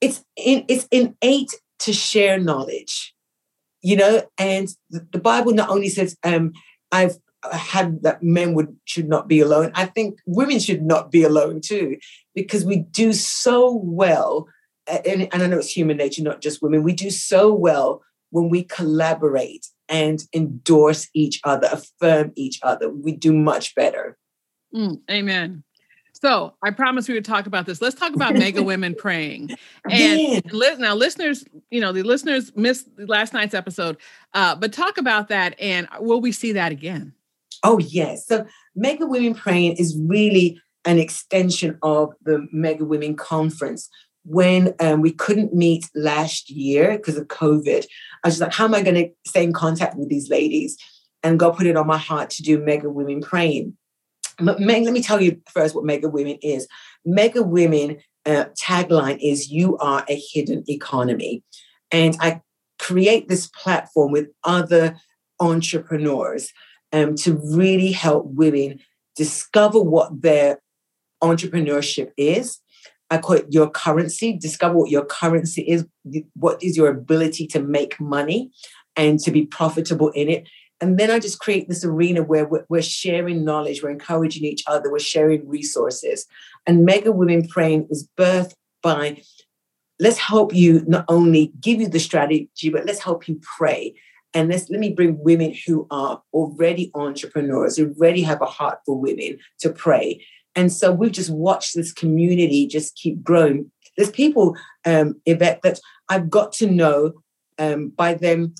it's 0.00 0.24
in, 0.36 0.64
it's 0.68 0.86
innate 0.90 1.52
to 1.80 1.92
share 1.92 2.38
knowledge, 2.38 3.14
you 3.82 3.96
know, 3.96 4.22
and 4.38 4.68
the 4.90 5.18
Bible 5.18 5.52
not 5.52 5.68
only 5.68 5.88
says, 5.88 6.16
um, 6.24 6.52
I've 6.92 7.16
had 7.52 8.02
that 8.02 8.22
men 8.22 8.54
would 8.54 8.76
should 8.86 9.08
not 9.08 9.28
be 9.28 9.40
alone. 9.40 9.70
I 9.74 9.86
think 9.86 10.18
women 10.26 10.58
should 10.58 10.82
not 10.82 11.10
be 11.10 11.22
alone 11.22 11.60
too, 11.60 11.96
because 12.34 12.64
we 12.64 12.78
do 12.78 13.12
so 13.12 13.74
well, 13.74 14.48
and, 14.86 15.28
and 15.32 15.42
I 15.42 15.46
know 15.46 15.58
it's 15.58 15.76
human 15.76 15.96
nature, 15.96 16.22
not 16.22 16.40
just 16.40 16.62
women. 16.62 16.82
We 16.82 16.92
do 16.92 17.10
so 17.10 17.52
well 17.54 18.02
when 18.30 18.48
we 18.48 18.64
collaborate 18.64 19.66
and 19.88 20.22
endorse 20.34 21.08
each 21.14 21.40
other, 21.44 21.68
affirm 21.70 22.32
each 22.34 22.58
other. 22.62 22.90
We 22.90 23.12
do 23.12 23.32
much 23.32 23.74
better. 23.74 24.16
Mm, 24.74 25.00
amen. 25.08 25.62
So 26.20 26.54
I 26.62 26.70
promised 26.70 27.08
we 27.08 27.14
would 27.14 27.24
talk 27.24 27.46
about 27.46 27.66
this. 27.66 27.82
Let's 27.82 27.94
talk 27.94 28.14
about 28.14 28.34
mega 28.38 28.62
women 28.62 28.94
praying. 28.94 29.50
And 29.90 30.42
li- 30.50 30.76
now, 30.78 30.94
listeners, 30.94 31.44
you 31.70 31.80
know 31.80 31.92
the 31.92 32.02
listeners 32.02 32.52
missed 32.56 32.88
last 32.98 33.34
night's 33.34 33.54
episode, 33.54 33.98
uh, 34.34 34.54
but 34.56 34.72
talk 34.72 34.98
about 34.98 35.28
that. 35.28 35.54
And 35.60 35.88
will 36.00 36.20
we 36.20 36.32
see 36.32 36.52
that 36.52 36.72
again? 36.72 37.12
Oh 37.62 37.78
yes. 37.78 38.26
So 38.26 38.46
mega 38.74 39.06
women 39.06 39.34
praying 39.34 39.76
is 39.76 39.98
really 40.06 40.60
an 40.84 40.98
extension 40.98 41.78
of 41.82 42.12
the 42.22 42.46
mega 42.52 42.84
women 42.84 43.16
conference. 43.16 43.88
When 44.24 44.74
um, 44.80 45.02
we 45.02 45.12
couldn't 45.12 45.54
meet 45.54 45.88
last 45.94 46.50
year 46.50 46.96
because 46.96 47.16
of 47.16 47.28
COVID, 47.28 47.86
I 48.24 48.28
was 48.28 48.40
like, 48.40 48.52
how 48.52 48.64
am 48.64 48.74
I 48.74 48.82
going 48.82 48.96
to 48.96 49.10
stay 49.24 49.44
in 49.44 49.52
contact 49.52 49.96
with 49.96 50.08
these 50.08 50.28
ladies? 50.28 50.76
And 51.22 51.38
God 51.38 51.56
put 51.56 51.66
it 51.66 51.76
on 51.76 51.86
my 51.86 51.98
heart 51.98 52.30
to 52.30 52.42
do 52.42 52.58
mega 52.58 52.90
women 52.90 53.20
praying. 53.20 53.76
But 54.38 54.60
Meg, 54.60 54.84
let 54.84 54.92
me 54.92 55.02
tell 55.02 55.20
you 55.20 55.40
first 55.52 55.74
what 55.74 55.84
Mega 55.84 56.08
Women 56.08 56.38
is. 56.42 56.68
Mega 57.04 57.42
Women 57.42 57.98
uh, 58.24 58.46
tagline 58.60 59.18
is 59.22 59.50
"You 59.50 59.76
are 59.78 60.04
a 60.08 60.22
hidden 60.32 60.64
economy," 60.68 61.42
and 61.90 62.16
I 62.20 62.42
create 62.78 63.28
this 63.28 63.46
platform 63.48 64.12
with 64.12 64.28
other 64.44 64.96
entrepreneurs 65.40 66.52
um, 66.92 67.14
to 67.16 67.40
really 67.54 67.92
help 67.92 68.26
women 68.26 68.80
discover 69.16 69.82
what 69.82 70.22
their 70.22 70.60
entrepreneurship 71.22 72.10
is. 72.16 72.58
I 73.10 73.18
call 73.18 73.36
it 73.36 73.46
your 73.50 73.70
currency. 73.70 74.36
Discover 74.36 74.76
what 74.76 74.90
your 74.90 75.04
currency 75.04 75.62
is. 75.62 75.86
What 76.34 76.62
is 76.62 76.76
your 76.76 76.88
ability 76.88 77.46
to 77.48 77.60
make 77.60 78.00
money 78.00 78.50
and 78.96 79.18
to 79.20 79.30
be 79.30 79.46
profitable 79.46 80.10
in 80.10 80.28
it? 80.28 80.48
And 80.80 80.98
then 80.98 81.10
I 81.10 81.18
just 81.18 81.40
create 81.40 81.68
this 81.68 81.84
arena 81.84 82.22
where 82.22 82.48
we're, 82.68 82.82
sharing 82.82 83.44
knowledge, 83.44 83.82
we're 83.82 83.90
encouraging 83.90 84.44
each 84.44 84.62
other, 84.66 84.90
we're 84.90 84.98
sharing 84.98 85.48
resources. 85.48 86.26
And 86.66 86.84
Mega 86.84 87.12
Women 87.12 87.48
Praying 87.48 87.86
was 87.88 88.08
birthed 88.18 88.52
by 88.82 89.22
let's 89.98 90.18
help 90.18 90.54
you 90.54 90.84
not 90.86 91.04
only 91.08 91.52
give 91.60 91.80
you 91.80 91.88
the 91.88 91.98
strategy, 91.98 92.68
but 92.70 92.84
let's 92.84 93.02
help 93.02 93.26
you 93.28 93.40
pray. 93.56 93.94
And 94.34 94.50
let's 94.50 94.68
let 94.68 94.80
me 94.80 94.92
bring 94.92 95.22
women 95.22 95.54
who 95.66 95.86
are 95.90 96.22
already 96.34 96.90
entrepreneurs, 96.94 97.78
already 97.78 98.22
have 98.22 98.42
a 98.42 98.46
heart 98.46 98.80
for 98.84 99.00
women 99.00 99.38
to 99.60 99.70
pray. 99.70 100.22
And 100.54 100.70
so 100.70 100.92
we've 100.92 101.12
just 101.12 101.30
watched 101.30 101.74
this 101.74 101.92
community 101.92 102.66
just 102.66 102.96
keep 102.96 103.22
growing. 103.22 103.70
There's 103.96 104.10
people, 104.10 104.56
um, 104.84 105.20
Yvette, 105.24 105.60
that 105.62 105.80
I've 106.10 106.28
got 106.28 106.52
to 106.54 106.70
know 106.70 107.12
um, 107.58 107.88
by 107.88 108.14
them 108.14 108.54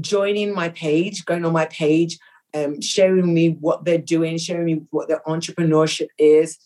joining 0.00 0.54
my 0.54 0.68
page, 0.70 1.24
going 1.24 1.44
on 1.44 1.52
my 1.52 1.66
page, 1.66 2.18
um, 2.54 2.80
sharing 2.80 3.32
me 3.32 3.50
what 3.60 3.84
they're 3.84 3.98
doing, 3.98 4.38
sharing 4.38 4.66
me 4.66 4.82
what 4.90 5.08
their 5.08 5.22
entrepreneurship 5.26 6.08
is. 6.18 6.58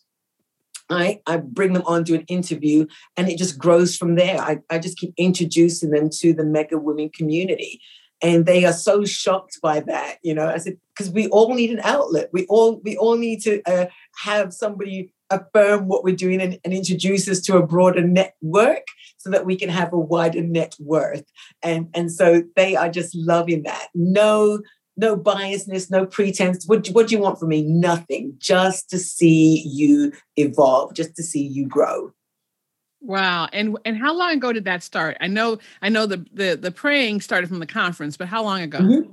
I, 0.88 1.20
I 1.26 1.38
bring 1.38 1.72
them 1.72 1.82
on 1.86 2.04
to 2.04 2.14
an 2.14 2.24
interview 2.28 2.86
and 3.16 3.28
it 3.28 3.38
just 3.38 3.58
grows 3.58 3.96
from 3.96 4.14
there. 4.14 4.40
I, 4.40 4.58
I 4.70 4.78
just 4.78 4.98
keep 4.98 5.14
introducing 5.16 5.90
them 5.90 6.08
to 6.20 6.32
the 6.32 6.44
mega 6.44 6.78
women 6.78 7.08
community. 7.08 7.80
and 8.22 8.46
they 8.46 8.64
are 8.64 8.72
so 8.72 9.04
shocked 9.04 9.58
by 9.62 9.80
that 9.80 10.16
you 10.22 10.34
know 10.34 10.48
i 10.48 10.56
said 10.56 10.76
because 10.94 11.10
we 11.12 11.28
all 11.28 11.54
need 11.54 11.70
an 11.70 11.80
outlet 11.82 12.30
we 12.32 12.46
all 12.46 12.80
we 12.82 12.96
all 12.96 13.16
need 13.16 13.42
to 13.42 13.62
uh, 13.64 13.86
have 14.24 14.52
somebody 14.52 15.12
affirm 15.30 15.88
what 15.88 16.04
we're 16.04 16.14
doing 16.14 16.40
and, 16.40 16.58
and, 16.64 16.72
introduce 16.72 17.28
us 17.28 17.40
to 17.40 17.56
a 17.56 17.66
broader 17.66 18.06
network 18.06 18.86
so 19.16 19.30
that 19.30 19.44
we 19.44 19.56
can 19.56 19.68
have 19.68 19.92
a 19.92 19.98
wider 19.98 20.42
net 20.42 20.74
worth 20.78 21.24
and 21.62 21.88
and 21.94 22.12
so 22.12 22.42
they 22.54 22.76
are 22.76 22.88
just 22.88 23.14
loving 23.14 23.62
that 23.64 23.88
no 23.94 24.60
no 24.96 25.16
biasness 25.16 25.90
no 25.90 26.06
pretense 26.06 26.66
what, 26.66 26.86
what 26.88 27.08
do 27.08 27.16
you 27.16 27.20
want 27.20 27.38
from 27.38 27.48
me 27.48 27.62
nothing 27.62 28.34
just 28.38 28.88
to 28.88 28.98
see 28.98 29.62
you 29.66 30.12
evolve 30.36 30.94
just 30.94 31.16
to 31.16 31.22
see 31.22 31.42
you 31.42 31.66
grow 31.66 32.12
Wow. 33.02 33.48
And 33.52 33.78
and 33.84 33.96
how 33.96 34.16
long 34.16 34.32
ago 34.32 34.52
did 34.52 34.64
that 34.64 34.82
start? 34.82 35.16
I 35.20 35.28
know 35.28 35.58
I 35.80 35.90
know 35.90 36.06
the 36.06 36.26
the 36.32 36.58
the 36.60 36.72
praying 36.72 37.20
started 37.20 37.46
from 37.46 37.60
the 37.60 37.66
conference, 37.66 38.16
but 38.16 38.26
how 38.26 38.42
long 38.42 38.62
ago? 38.62 38.80
Mm-hmm. 38.80 39.12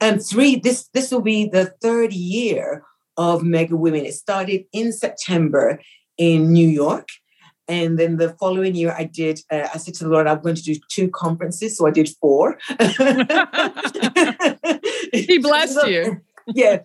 And 0.00 0.24
three 0.24 0.56
this 0.56 0.88
this 0.92 1.10
will 1.10 1.22
be 1.22 1.48
the 1.48 1.66
third 1.80 2.12
year 2.12 2.84
of 3.16 3.42
Mega 3.42 3.76
Women. 3.76 4.04
It 4.04 4.14
started 4.14 4.64
in 4.72 4.92
September 4.92 5.80
in 6.18 6.52
New 6.52 6.68
York. 6.68 7.08
And 7.66 7.98
then 7.98 8.18
the 8.18 8.30
following 8.38 8.74
year, 8.74 8.94
I 8.96 9.04
did, 9.04 9.40
uh, 9.50 9.68
I 9.72 9.78
said 9.78 9.94
to 9.94 10.04
the 10.04 10.10
Lord, 10.10 10.26
I'm 10.26 10.42
going 10.42 10.54
to 10.54 10.62
do 10.62 10.76
two 10.90 11.08
conferences. 11.08 11.78
So 11.78 11.86
I 11.86 11.90
did 11.90 12.10
four. 12.20 12.58
he 15.12 15.38
blessed 15.38 15.86
you. 15.86 16.20
yeah. 16.48 16.82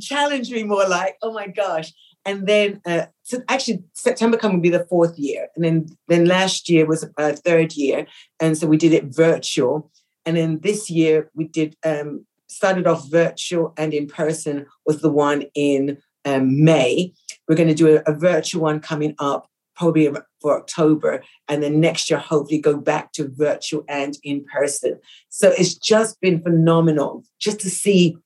Challenge 0.00 0.50
me 0.50 0.62
more 0.62 0.88
like, 0.88 1.16
oh 1.20 1.32
my 1.32 1.48
gosh 1.48 1.92
and 2.28 2.46
then 2.46 2.80
uh, 2.86 3.06
so 3.22 3.38
actually 3.48 3.82
September 3.94 4.36
come 4.36 4.52
will 4.52 4.60
be 4.60 4.68
the 4.68 4.86
fourth 4.90 5.18
year, 5.18 5.48
and 5.56 5.64
then 5.64 5.86
then 6.08 6.26
last 6.26 6.68
year 6.68 6.84
was 6.84 7.08
a 7.16 7.32
third 7.32 7.74
year, 7.74 8.06
and 8.38 8.56
so 8.56 8.66
we 8.66 8.76
did 8.76 8.92
it 8.92 9.04
virtual, 9.06 9.90
and 10.26 10.36
then 10.36 10.60
this 10.60 10.90
year 10.90 11.30
we 11.34 11.44
did 11.44 11.74
um, 11.84 12.26
started 12.48 12.86
off 12.86 13.10
virtual 13.10 13.74
and 13.76 13.94
in 13.94 14.06
person 14.06 14.66
was 14.86 15.00
the 15.00 15.10
one 15.10 15.44
in 15.54 15.98
um, 16.24 16.64
May. 16.64 17.12
We're 17.46 17.56
going 17.56 17.68
to 17.68 17.74
do 17.74 17.96
a, 17.96 18.12
a 18.12 18.14
virtual 18.14 18.62
one 18.62 18.80
coming 18.80 19.14
up 19.18 19.48
probably 19.76 20.10
for 20.40 20.58
October, 20.58 21.22
and 21.46 21.62
then 21.62 21.80
next 21.80 22.10
year 22.10 22.18
hopefully 22.18 22.60
go 22.60 22.76
back 22.76 23.12
to 23.12 23.28
virtual 23.28 23.84
and 23.88 24.18
in 24.24 24.44
person. 24.44 24.98
So 25.28 25.52
it's 25.56 25.74
just 25.74 26.20
been 26.20 26.42
phenomenal 26.42 27.22
just 27.38 27.60
to 27.60 27.70
see 27.70 28.16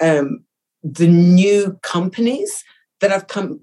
um, 0.00 0.44
the 0.82 1.06
new 1.06 1.78
companies 1.82 2.64
that 3.00 3.12
have 3.12 3.28
come 3.28 3.60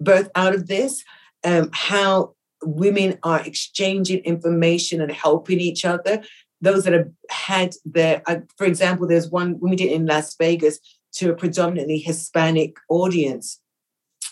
birth 0.00 0.30
out 0.34 0.54
of 0.54 0.68
this, 0.68 1.04
um, 1.44 1.68
how 1.72 2.34
women 2.62 3.18
are 3.22 3.40
exchanging 3.44 4.20
information 4.20 5.00
and 5.00 5.12
helping 5.12 5.60
each 5.60 5.84
other. 5.84 6.22
Those 6.60 6.84
that 6.84 6.92
have 6.92 7.10
had 7.30 7.74
their, 7.84 8.22
uh, 8.26 8.40
for 8.56 8.66
example, 8.66 9.06
there's 9.06 9.30
one 9.30 9.58
when 9.60 9.70
we 9.70 9.76
did 9.76 9.92
in 9.92 10.06
Las 10.06 10.36
Vegas 10.36 10.78
to 11.14 11.30
a 11.30 11.34
predominantly 11.34 11.98
Hispanic 11.98 12.76
audience. 12.88 13.60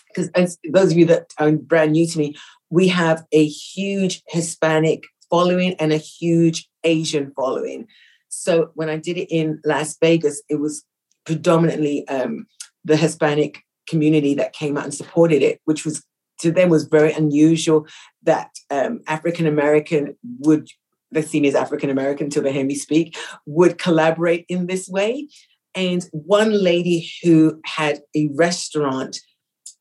Because 0.07 0.57
those 0.71 0.91
of 0.91 0.97
you 0.97 1.05
that 1.05 1.33
are 1.37 1.51
brand 1.51 1.93
new 1.93 2.07
to 2.07 2.17
me, 2.17 2.35
we 2.69 2.87
have 2.87 3.25
a 3.31 3.45
huge 3.45 4.23
Hispanic 4.27 5.03
following 5.29 5.73
and 5.75 5.93
a 5.93 5.97
huge 5.97 6.67
Asian 6.83 7.31
following. 7.35 7.87
So 8.29 8.71
when 8.75 8.89
I 8.89 8.97
did 8.97 9.17
it 9.17 9.27
in 9.31 9.59
Las 9.65 9.97
Vegas, 10.01 10.41
it 10.49 10.59
was 10.59 10.83
predominantly 11.25 12.07
um, 12.07 12.47
the 12.83 12.95
Hispanic 12.95 13.59
community 13.87 14.33
that 14.35 14.53
came 14.53 14.77
out 14.77 14.83
and 14.85 14.93
supported 14.93 15.41
it, 15.41 15.59
which 15.65 15.85
was 15.85 16.03
to 16.39 16.51
them 16.51 16.69
was 16.69 16.85
very 16.85 17.11
unusual 17.11 17.85
that 18.23 18.51
um, 18.69 19.01
African 19.07 19.45
American 19.45 20.15
would 20.39 20.69
they 21.11 21.21
see 21.21 21.39
me 21.39 21.47
as 21.47 21.55
African 21.55 21.89
American 21.89 22.25
until 22.25 22.43
they 22.43 22.53
hear 22.53 22.65
me 22.65 22.75
speak 22.75 23.17
would 23.45 23.77
collaborate 23.77 24.45
in 24.47 24.67
this 24.67 24.87
way. 24.87 25.27
And 25.75 26.03
one 26.11 26.51
lady 26.51 27.11
who 27.23 27.59
had 27.65 28.01
a 28.15 28.29
restaurant 28.35 29.19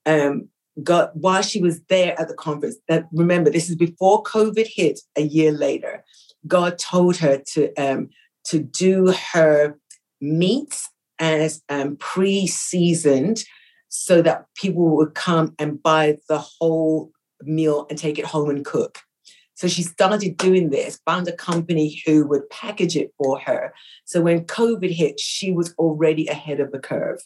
um, 0.07 0.49
got 0.83 1.17
while 1.17 1.43
she 1.43 1.61
was 1.61 1.81
there 1.85 2.19
at 2.21 2.29
the 2.29 2.35
conference. 2.35 2.77
That 2.89 3.07
remember, 3.13 3.51
this 3.51 3.69
is 3.69 3.77
before 3.77 4.23
COVID 4.23 4.67
hit. 4.67 5.01
A 5.17 5.23
year 5.23 5.53
later, 5.53 6.05
God 6.47 6.79
told 6.79 7.17
her 7.17 7.43
to 7.53 7.75
um, 7.75 8.11
to 8.45 8.59
do 8.59 9.13
her 9.33 9.79
meats 10.21 10.89
as 11.19 11.63
um, 11.69 11.97
pre-seasoned 11.97 13.45
so 13.89 14.23
that 14.23 14.47
people 14.55 14.97
would 14.97 15.15
come 15.15 15.55
and 15.59 15.83
buy 15.83 16.19
the 16.29 16.39
whole 16.39 17.11
meal 17.43 17.87
and 17.91 17.99
take 17.99 18.19
it 18.19 18.25
home 18.25 18.51
and 18.51 18.65
cook. 18.65 19.01
So 19.59 19.67
she 19.67 19.83
started 19.83 20.37
doing 20.37 20.71
this, 20.71 21.01
found 21.05 21.27
a 21.27 21.33
company 21.33 22.01
who 22.07 22.25
would 22.29 22.49
package 22.49 22.97
it 22.97 23.13
for 23.19 23.41
her. 23.41 23.75
So 24.05 24.21
when 24.21 24.45
COVID 24.45 24.89
hit, 24.89 25.19
she 25.19 25.51
was 25.51 25.75
already 25.81 26.29
ahead 26.29 26.61
of 26.61 26.71
the 26.71 26.79
curve. 26.79 27.19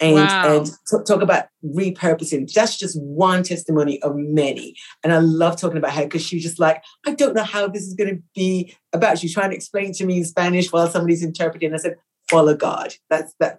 And, 0.00 0.14
wow. 0.14 0.56
and 0.56 0.70
talk, 0.90 1.04
talk 1.04 1.20
about 1.20 1.48
repurposing. 1.62 2.50
That's 2.50 2.78
just 2.78 2.98
one 2.98 3.42
testimony 3.42 4.00
of 4.00 4.16
many. 4.16 4.74
And 5.04 5.12
I 5.12 5.18
love 5.18 5.60
talking 5.60 5.76
about 5.76 5.92
her 5.92 6.04
because 6.04 6.24
she 6.24 6.36
was 6.36 6.44
just 6.44 6.58
like, 6.58 6.82
I 7.06 7.12
don't 7.12 7.34
know 7.34 7.42
how 7.42 7.68
this 7.68 7.82
is 7.82 7.92
going 7.92 8.16
to 8.16 8.22
be 8.34 8.74
about. 8.94 9.18
She's 9.18 9.34
trying 9.34 9.50
to 9.50 9.56
explain 9.56 9.92
to 9.92 10.06
me 10.06 10.16
in 10.16 10.24
Spanish 10.24 10.72
while 10.72 10.88
somebody's 10.88 11.22
interpreting. 11.22 11.74
I 11.74 11.76
said, 11.76 11.96
follow 12.30 12.56
God. 12.56 12.94
That's 13.10 13.34
that 13.38 13.58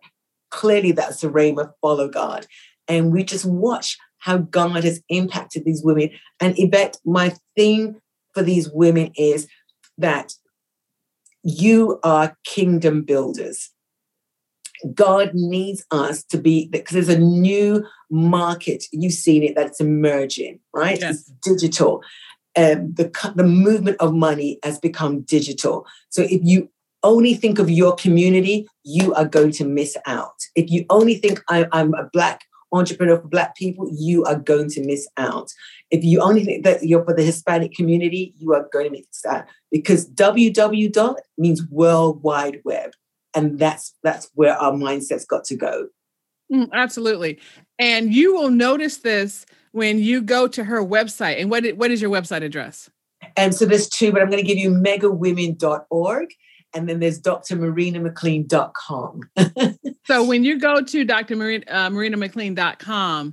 clearly 0.50 0.92
that's 0.92 1.22
the 1.22 1.28
rhema 1.30 1.74
follow 1.82 2.10
God. 2.10 2.48
And 2.88 3.12
we 3.12 3.24
just 3.24 3.46
watch 3.46 4.00
how 4.22 4.38
God 4.38 4.84
has 4.84 5.02
impacted 5.10 5.66
these 5.66 5.84
women. 5.84 6.10
And 6.40 6.56
Yvette, 6.58 6.98
my 7.06 7.36
thing 7.56 8.00
for 8.34 8.44
these 8.44 8.70
women 8.70 9.12
is 9.16 9.48
that 9.98 10.34
you 11.44 12.00
are 12.04 12.38
kingdom 12.46 13.04
builders. 13.04 13.72
God 14.94 15.32
needs 15.34 15.86
us 15.92 16.24
to 16.26 16.38
be 16.38 16.68
because 16.68 16.94
there's 16.94 17.10
a 17.10 17.20
new 17.20 17.86
market. 18.10 18.86
You've 18.92 19.14
seen 19.14 19.44
it 19.44 19.56
that's 19.56 19.80
emerging, 19.80 20.60
right? 20.74 21.00
Yes. 21.00 21.20
It's 21.20 21.32
digital. 21.44 22.04
Um, 22.58 22.94
the 22.94 23.34
the 23.36 23.44
movement 23.44 23.98
of 24.00 24.14
money 24.14 24.60
has 24.64 24.80
become 24.80 25.22
digital. 25.22 25.86
So 26.10 26.24
if 26.24 26.42
you 26.44 26.70
only 27.04 27.34
think 27.34 27.60
of 27.60 27.70
your 27.70 27.96
community, 27.96 28.68
you 28.84 29.14
are 29.14 29.26
going 29.26 29.52
to 29.52 29.66
miss 29.66 29.98
out. 30.06 30.36
If 30.56 30.70
you 30.70 30.86
only 30.90 31.16
think 31.16 31.42
I, 31.48 31.66
am 31.72 31.94
a 31.94 32.10
Black 32.12 32.42
entrepreneur 32.72 33.20
for 33.20 33.28
Black 33.28 33.56
people, 33.56 33.90
you 33.92 34.24
are 34.26 34.36
going 34.36 34.70
to 34.70 34.86
miss 34.86 35.08
out. 35.18 35.52
If 35.90 36.04
you 36.04 36.22
only 36.22 36.46
think 36.46 36.64
that 36.64 36.84
you're 36.84 37.04
for 37.04 37.14
the 37.14 37.24
Hispanic 37.24 37.74
community, 37.74 38.34
you 38.38 38.54
are 38.54 38.68
going 38.72 38.86
to 38.86 38.92
miss 38.92 39.26
out 39.28 39.46
because 39.72 40.10
www 40.10 40.92
dot 40.92 41.18
means 41.38 41.66
World 41.68 42.24
Wide 42.24 42.62
Web. 42.64 42.92
And 43.34 43.60
that's 43.60 43.96
that's 44.04 44.30
where 44.34 44.56
our 44.56 44.74
mindset's 44.74 45.26
got 45.26 45.46
to 45.46 45.56
go. 45.56 45.88
Mm, 46.52 46.70
absolutely. 46.74 47.40
And 47.80 48.14
you 48.14 48.36
will 48.36 48.52
notice 48.52 48.98
this 48.98 49.46
when 49.72 50.00
you 50.00 50.22
go 50.22 50.48
to 50.48 50.64
her 50.66 50.84
website. 50.84 51.40
And 51.40 51.50
what, 51.50 51.66
what 51.78 51.92
is 51.92 52.02
your 52.02 52.12
website 52.12 52.44
address? 52.44 52.90
And 53.38 53.56
so 53.56 53.66
there's 53.66 53.88
two, 53.88 54.12
but 54.12 54.22
I'm 54.22 54.30
going 54.30 54.42
to 54.42 54.48
give 54.48 54.58
you 54.58 54.70
megawomen.org 54.70 56.30
and 56.74 56.88
then 56.88 57.00
there's 57.00 57.20
drmarinamclean.com. 57.22 59.30
so 60.06 60.24
when 60.24 60.44
you 60.44 60.60
go 60.60 60.82
to 60.82 61.04
drmarinamclean.com, 61.06 63.28
uh, 63.28 63.32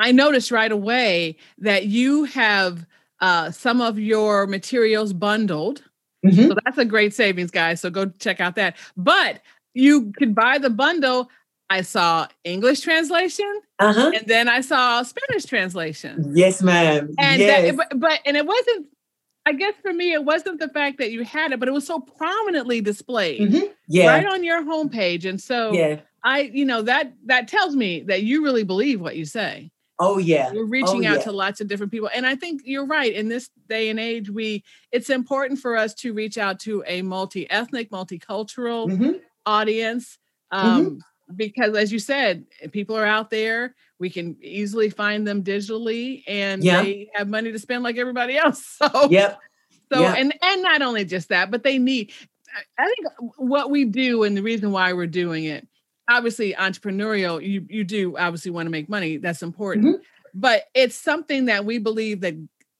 I 0.00 0.12
noticed 0.12 0.52
right 0.52 0.70
away 0.70 1.36
that 1.58 1.86
you 1.86 2.22
have 2.24 2.86
uh, 3.20 3.50
some 3.50 3.80
of 3.80 3.98
your 3.98 4.46
materials 4.46 5.12
bundled. 5.12 5.82
Mm-hmm. 6.24 6.48
So 6.48 6.54
that's 6.64 6.78
a 6.78 6.84
great 6.84 7.12
savings, 7.14 7.50
guys. 7.50 7.80
So 7.80 7.90
go 7.90 8.06
check 8.18 8.40
out 8.40 8.54
that. 8.56 8.76
But 8.96 9.42
you 9.74 10.12
could 10.12 10.34
buy 10.34 10.58
the 10.58 10.70
bundle. 10.70 11.30
I 11.70 11.82
saw 11.82 12.28
English 12.44 12.80
translation, 12.80 13.60
uh-huh. 13.78 14.12
and 14.14 14.26
then 14.26 14.48
I 14.48 14.62
saw 14.62 15.02
Spanish 15.02 15.44
translation. 15.44 16.32
Yes, 16.34 16.62
ma'am. 16.62 17.14
And 17.18 17.42
yes. 17.42 17.76
That, 17.76 18.00
but 18.00 18.20
and 18.24 18.38
it 18.38 18.46
wasn't 18.46 18.86
I 19.48 19.52
guess 19.52 19.72
for 19.80 19.94
me, 19.94 20.12
it 20.12 20.26
wasn't 20.26 20.60
the 20.60 20.68
fact 20.68 20.98
that 20.98 21.10
you 21.10 21.24
had 21.24 21.52
it, 21.52 21.58
but 21.58 21.70
it 21.70 21.72
was 21.72 21.86
so 21.86 22.00
prominently 22.00 22.82
displayed, 22.82 23.40
mm-hmm. 23.40 23.72
yeah, 23.86 24.08
right 24.08 24.26
on 24.26 24.44
your 24.44 24.62
homepage. 24.62 25.24
And 25.24 25.40
so, 25.40 25.72
yeah, 25.72 26.00
I, 26.22 26.40
you 26.40 26.66
know, 26.66 26.82
that 26.82 27.14
that 27.24 27.48
tells 27.48 27.74
me 27.74 28.02
that 28.08 28.24
you 28.24 28.44
really 28.44 28.62
believe 28.62 29.00
what 29.00 29.16
you 29.16 29.24
say. 29.24 29.70
Oh 29.98 30.18
yeah, 30.18 30.52
you're 30.52 30.66
reaching 30.66 31.06
oh, 31.06 31.10
out 31.12 31.16
yeah. 31.20 31.22
to 31.24 31.32
lots 31.32 31.62
of 31.62 31.66
different 31.66 31.90
people, 31.90 32.10
and 32.14 32.26
I 32.26 32.36
think 32.36 32.60
you're 32.66 32.84
right. 32.84 33.10
In 33.10 33.28
this 33.30 33.48
day 33.70 33.88
and 33.88 33.98
age, 33.98 34.28
we 34.28 34.64
it's 34.92 35.08
important 35.08 35.60
for 35.60 35.78
us 35.78 35.94
to 35.94 36.12
reach 36.12 36.36
out 36.36 36.60
to 36.60 36.84
a 36.86 37.00
multi-ethnic, 37.00 37.90
multicultural 37.90 38.90
mm-hmm. 38.90 39.12
audience. 39.46 40.18
Mm-hmm. 40.52 40.68
Um, 40.68 40.84
mm-hmm 40.84 40.98
because 41.34 41.76
as 41.76 41.92
you 41.92 41.98
said 41.98 42.44
people 42.72 42.96
are 42.96 43.04
out 43.04 43.30
there 43.30 43.74
we 43.98 44.10
can 44.10 44.36
easily 44.42 44.90
find 44.90 45.26
them 45.26 45.42
digitally 45.42 46.22
and 46.26 46.62
yeah. 46.62 46.82
they 46.82 47.08
have 47.14 47.28
money 47.28 47.52
to 47.52 47.58
spend 47.58 47.82
like 47.82 47.96
everybody 47.96 48.36
else 48.36 48.64
so 48.78 49.08
yep 49.10 49.38
so 49.92 50.00
yep. 50.00 50.16
and 50.16 50.34
and 50.42 50.62
not 50.62 50.82
only 50.82 51.04
just 51.04 51.28
that 51.28 51.50
but 51.50 51.62
they 51.62 51.78
need 51.78 52.12
i 52.78 52.84
think 52.86 53.32
what 53.36 53.70
we 53.70 53.84
do 53.84 54.22
and 54.24 54.36
the 54.36 54.42
reason 54.42 54.72
why 54.72 54.92
we're 54.92 55.06
doing 55.06 55.44
it 55.44 55.66
obviously 56.08 56.54
entrepreneurial 56.54 57.44
you 57.44 57.66
you 57.68 57.84
do 57.84 58.16
obviously 58.16 58.50
want 58.50 58.66
to 58.66 58.70
make 58.70 58.88
money 58.88 59.18
that's 59.18 59.42
important 59.42 59.86
mm-hmm. 59.86 60.02
but 60.34 60.64
it's 60.74 60.96
something 60.96 61.46
that 61.46 61.64
we 61.64 61.78
believe 61.78 62.20
that 62.20 62.34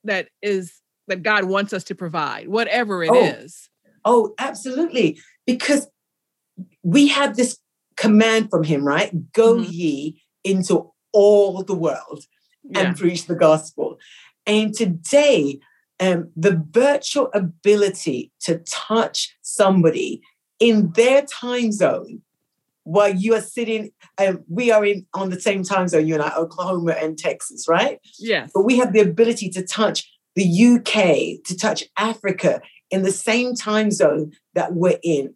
that 0.05 0.29
is 0.41 0.81
that 1.07 1.23
god 1.23 1.45
wants 1.45 1.73
us 1.73 1.85
to 1.85 1.95
provide 1.95 2.49
whatever 2.49 3.03
it 3.03 3.11
oh. 3.11 3.25
is. 3.25 3.69
Oh, 4.05 4.35
absolutely. 4.39 5.21
Because 5.47 5.87
we 6.83 7.09
have 7.09 7.37
this 7.37 7.59
command 7.99 8.51
from 8.51 8.65
him, 8.65 8.85
right? 8.85 9.11
Go 9.33 9.57
mm-hmm. 9.57 9.71
ye 9.71 10.23
into 10.45 10.91
all 11.13 11.63
the 11.63 11.75
world 11.75 12.25
yeah. 12.63 12.81
and 12.81 12.97
preach 12.97 13.27
the 13.27 13.35
gospel. 13.35 13.99
And 14.47 14.73
today, 14.73 15.59
um, 16.01 16.31
the 16.37 16.65
virtual 16.71 17.29
ability 17.35 18.33
to 18.41 18.59
touch 18.59 19.37
somebody 19.43 20.23
in 20.61 20.93
their 20.93 21.23
time 21.23 21.73
zone 21.73 22.23
while 22.85 23.15
you 23.15 23.35
are 23.35 23.43
sitting, 23.43 23.91
um, 24.17 24.43
we 24.49 24.71
are 24.71 24.83
in 24.83 25.07
on 25.13 25.29
the 25.29 25.39
same 25.39 25.63
time 25.63 25.89
zone, 25.89 26.07
you 26.07 26.15
and 26.15 26.23
I, 26.23 26.35
Oklahoma 26.35 26.93
and 26.93 27.19
Texas, 27.19 27.67
right? 27.69 27.99
yeah 28.19 28.47
But 28.55 28.63
we 28.63 28.79
have 28.79 28.95
the 28.95 29.01
ability 29.01 29.51
to 29.51 29.63
touch 29.63 30.11
the 30.37 30.47
UK, 30.47 31.45
to 31.45 31.57
touch 31.57 31.85
Africa 31.99 32.63
in 32.91 33.03
the 33.03 33.13
same 33.13 33.55
time 33.55 33.91
zone 33.91 34.33
that 34.55 34.73
we're 34.73 34.99
in. 35.03 35.35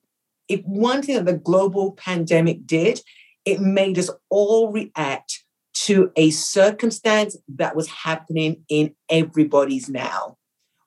If 0.49 0.61
one 0.65 1.03
thing 1.03 1.17
that 1.17 1.27
the 1.27 1.39
global 1.39 1.93
pandemic 1.93 2.67
did, 2.67 3.01
it 3.45 3.61
made 3.61 3.99
us 3.99 4.11
all 4.29 4.71
react 4.71 5.43
to 5.75 6.13
a 6.17 6.31
circumstance 6.31 7.37
that 7.57 7.75
was 7.75 7.89
happening 7.89 8.65
in 8.69 8.95
everybody's 9.09 9.89
now. 9.89 10.37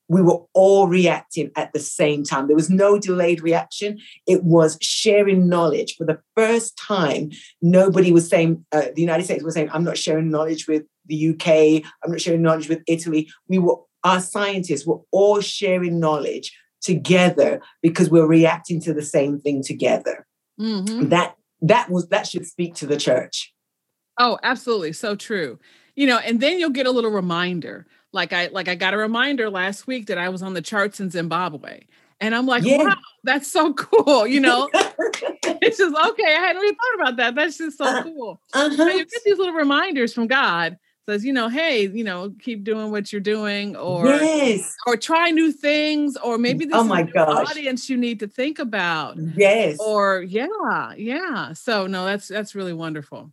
We 0.07 0.21
were 0.21 0.41
all 0.53 0.87
reacting 0.87 1.49
at 1.55 1.73
the 1.73 1.79
same 1.79 2.23
time. 2.23 2.45
There 2.45 2.55
was 2.55 2.69
no 2.69 2.99
delayed 2.99 3.41
reaction. 3.41 3.99
It 4.27 4.43
was 4.43 4.77
sharing 4.79 5.49
knowledge. 5.49 5.95
For 5.97 6.05
the 6.05 6.19
first 6.35 6.77
time, 6.77 7.31
nobody 7.61 8.11
was 8.11 8.29
saying, 8.29 8.63
uh, 8.71 8.83
the 8.93 9.01
United 9.01 9.23
States 9.23 9.43
was 9.43 9.55
saying, 9.55 9.69
I'm 9.73 9.83
not 9.83 9.97
sharing 9.97 10.29
knowledge 10.29 10.67
with 10.67 10.83
the 11.07 11.29
UK, 11.29 11.83
I'm 12.03 12.11
not 12.11 12.21
sharing 12.21 12.43
knowledge 12.43 12.69
with 12.69 12.83
Italy. 12.87 13.29
We 13.47 13.57
were, 13.57 13.77
our 14.03 14.19
scientists 14.19 14.85
were 14.85 14.99
all 15.11 15.41
sharing 15.41 15.99
knowledge 15.99 16.55
together 16.85 17.61
because 17.81 18.09
we're 18.09 18.27
reacting 18.27 18.79
to 18.81 18.93
the 18.93 19.01
same 19.01 19.39
thing 19.39 19.63
together. 19.63 20.25
Mm-hmm. 20.59 21.09
That 21.09 21.35
that 21.61 21.89
was 21.89 22.07
that 22.09 22.27
should 22.27 22.45
speak 22.45 22.75
to 22.75 22.85
the 22.85 22.97
church. 22.97 23.53
Oh, 24.19 24.37
absolutely. 24.43 24.93
So 24.93 25.15
true. 25.15 25.59
You 25.95 26.07
know, 26.07 26.19
and 26.19 26.39
then 26.39 26.59
you'll 26.59 26.69
get 26.69 26.87
a 26.87 26.91
little 26.91 27.11
reminder. 27.11 27.87
Like 28.13 28.31
I 28.31 28.47
like 28.47 28.67
I 28.67 28.75
got 28.75 28.93
a 28.93 28.97
reminder 28.97 29.49
last 29.49 29.87
week 29.87 30.07
that 30.07 30.17
I 30.17 30.29
was 30.29 30.41
on 30.41 30.53
the 30.53 30.61
charts 30.61 30.99
in 30.99 31.09
Zimbabwe. 31.09 31.81
And 32.21 32.33
I'm 32.33 32.45
like, 32.45 32.63
yeah. 32.63 32.77
wow, 32.77 32.95
that's 33.25 33.51
so 33.51 33.73
cool. 33.73 34.25
You 34.25 34.39
know, 34.39 34.69
it's 34.73 35.77
just 35.77 35.95
okay. 35.95 36.35
I 36.35 36.39
hadn't 36.39 36.61
really 36.61 36.75
thought 36.75 37.01
about 37.01 37.17
that. 37.17 37.35
That's 37.35 37.57
just 37.57 37.77
so 37.77 37.85
uh, 37.85 38.03
cool. 38.03 38.41
Uh-huh. 38.53 38.75
So 38.75 38.87
you 38.87 39.05
get 39.05 39.23
these 39.25 39.37
little 39.37 39.53
reminders 39.53 40.13
from 40.13 40.27
God 40.27 40.77
says, 41.07 41.23
you 41.23 41.33
know, 41.33 41.49
hey, 41.49 41.87
you 41.87 42.03
know, 42.03 42.33
keep 42.39 42.63
doing 42.63 42.91
what 42.91 43.11
you're 43.11 43.21
doing, 43.21 43.75
or 43.75 44.07
yes. 44.07 44.75
or 44.87 44.97
try 44.97 45.29
new 45.29 45.51
things, 45.51 46.17
or 46.17 46.37
maybe 46.37 46.65
this 46.65 46.75
oh 46.75 46.83
my 46.83 47.03
gosh. 47.03 47.49
audience 47.49 47.89
you 47.89 47.97
need 47.97 48.19
to 48.19 48.27
think 48.27 48.59
about. 48.59 49.17
Yes. 49.35 49.77
Or 49.79 50.21
yeah, 50.21 50.93
yeah. 50.97 51.53
So 51.53 51.87
no, 51.87 52.05
that's 52.05 52.27
that's 52.27 52.55
really 52.55 52.73
wonderful. 52.73 53.31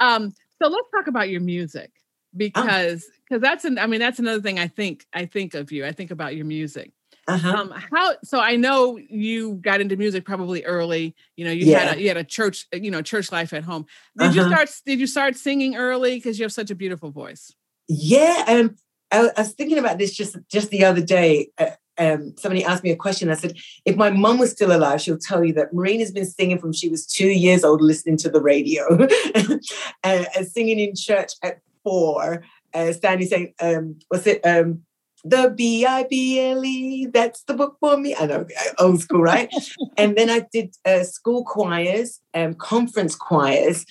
Um, 0.00 0.34
so 0.60 0.68
let's 0.68 0.90
talk 0.90 1.06
about 1.06 1.28
your 1.28 1.40
music 1.40 1.90
oh. 1.94 2.00
because 2.36 3.08
because 3.28 3.38
oh. 3.38 3.38
that's 3.38 3.64
an 3.64 3.78
I 3.78 3.86
mean 3.86 4.00
that's 4.00 4.18
another 4.18 4.42
thing 4.42 4.58
I 4.58 4.66
think 4.66 5.06
I 5.12 5.26
think 5.26 5.54
of 5.54 5.70
you. 5.72 5.86
I 5.86 5.92
think 5.92 6.10
about 6.10 6.34
your 6.34 6.46
music. 6.46 6.92
Uh-huh. 7.28 7.56
Um, 7.56 7.74
how 7.92 8.14
so 8.24 8.40
I 8.40 8.56
know 8.56 8.96
you 8.96 9.54
got 9.54 9.80
into 9.80 9.96
music 9.96 10.24
probably 10.24 10.64
early. 10.64 11.14
You 11.36 11.44
know, 11.44 11.52
you 11.52 11.66
yeah. 11.66 11.78
had 11.78 11.96
a 11.96 12.00
you 12.00 12.08
had 12.08 12.16
a 12.16 12.24
church, 12.24 12.66
you 12.72 12.90
know, 12.90 13.00
church 13.00 13.30
life 13.30 13.52
at 13.52 13.62
home. 13.62 13.86
Did 14.18 14.30
uh-huh. 14.30 14.40
you 14.40 14.46
start 14.48 14.70
did 14.86 15.00
you 15.00 15.06
start 15.06 15.36
singing 15.36 15.76
early 15.76 16.16
because 16.16 16.38
you 16.38 16.44
have 16.44 16.52
such 16.52 16.70
a 16.70 16.74
beautiful 16.74 17.10
voice? 17.10 17.54
Yeah, 17.88 18.44
um 18.48 18.76
I, 19.12 19.30
I, 19.36 19.42
was 19.42 19.52
thinking 19.52 19.78
about 19.78 19.98
this 19.98 20.14
just 20.14 20.36
just 20.50 20.70
the 20.70 20.84
other 20.84 21.02
day. 21.02 21.50
Uh, 21.58 21.70
um, 21.98 22.34
somebody 22.38 22.64
asked 22.64 22.82
me 22.82 22.90
a 22.90 22.96
question. 22.96 23.30
I 23.30 23.34
said, 23.34 23.56
if 23.84 23.96
my 23.96 24.10
mom 24.10 24.38
was 24.38 24.50
still 24.50 24.74
alive, 24.74 25.02
she'll 25.02 25.18
tell 25.18 25.44
you 25.44 25.52
that 25.54 25.74
Marina's 25.74 26.10
been 26.10 26.24
singing 26.24 26.58
from 26.58 26.72
she 26.72 26.88
was 26.88 27.06
two 27.06 27.28
years 27.28 27.64
old, 27.64 27.82
listening 27.82 28.16
to 28.18 28.30
the 28.30 28.40
radio, 28.40 29.06
and, 29.34 29.62
and, 30.02 30.48
singing 30.48 30.78
in 30.78 30.96
church 30.96 31.32
at 31.42 31.60
four, 31.84 32.42
uh, 32.72 32.92
standing 32.92 33.28
saying, 33.28 33.54
um, 33.60 33.98
"Was 34.10 34.26
it 34.26 34.40
um, 34.44 34.82
the 35.24 35.52
B 35.56 35.86
I 35.86 36.04
B 36.04 36.40
L 36.40 36.64
E? 36.64 37.06
That's 37.06 37.42
the 37.44 37.54
book 37.54 37.76
for 37.80 37.96
me." 37.96 38.14
I 38.14 38.26
know, 38.26 38.46
old 38.78 39.00
school, 39.00 39.22
right? 39.22 39.52
and 39.96 40.16
then 40.16 40.30
I 40.30 40.46
did 40.52 40.76
uh, 40.84 41.04
school 41.04 41.44
choirs, 41.44 42.20
um, 42.34 42.54
conference 42.54 43.14
choirs. 43.14 43.86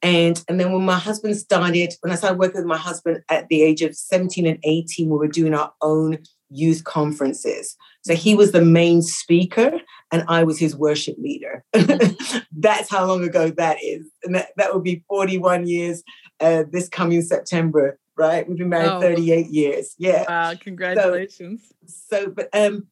And, 0.00 0.42
and 0.48 0.60
then 0.60 0.72
when 0.72 0.84
my 0.84 0.96
husband 0.96 1.36
started, 1.36 1.92
when 2.02 2.12
I 2.12 2.14
started 2.14 2.38
working 2.38 2.60
with 2.60 2.66
my 2.66 2.76
husband 2.76 3.24
at 3.28 3.48
the 3.48 3.62
age 3.62 3.82
of 3.82 3.96
17 3.96 4.46
and 4.46 4.58
18, 4.62 5.08
we 5.08 5.18
were 5.18 5.26
doing 5.26 5.54
our 5.54 5.72
own 5.82 6.18
youth 6.50 6.84
conferences. 6.84 7.76
So 8.02 8.14
he 8.14 8.34
was 8.34 8.52
the 8.52 8.64
main 8.64 9.02
speaker 9.02 9.72
and 10.12 10.24
I 10.28 10.44
was 10.44 10.58
his 10.58 10.76
worship 10.76 11.16
leader. 11.18 11.64
Mm-hmm. 11.74 12.38
That's 12.52 12.88
how 12.88 13.06
long 13.06 13.24
ago 13.24 13.50
that 13.50 13.78
is. 13.82 14.06
And 14.24 14.34
that, 14.34 14.48
that 14.56 14.72
will 14.72 14.80
be 14.80 15.04
41 15.08 15.66
years 15.66 16.02
uh, 16.40 16.64
this 16.70 16.88
coming 16.88 17.22
September, 17.22 17.98
right? 18.18 18.48
We've 18.48 18.58
been 18.58 18.68
married 18.68 18.90
oh. 18.90 19.00
38 19.00 19.46
years. 19.46 19.94
Yeah. 19.98 20.24
Wow, 20.28 20.54
congratulations. 20.60 21.72
So, 21.86 22.24
so 22.24 22.30
but 22.30 22.48
um 22.52 22.88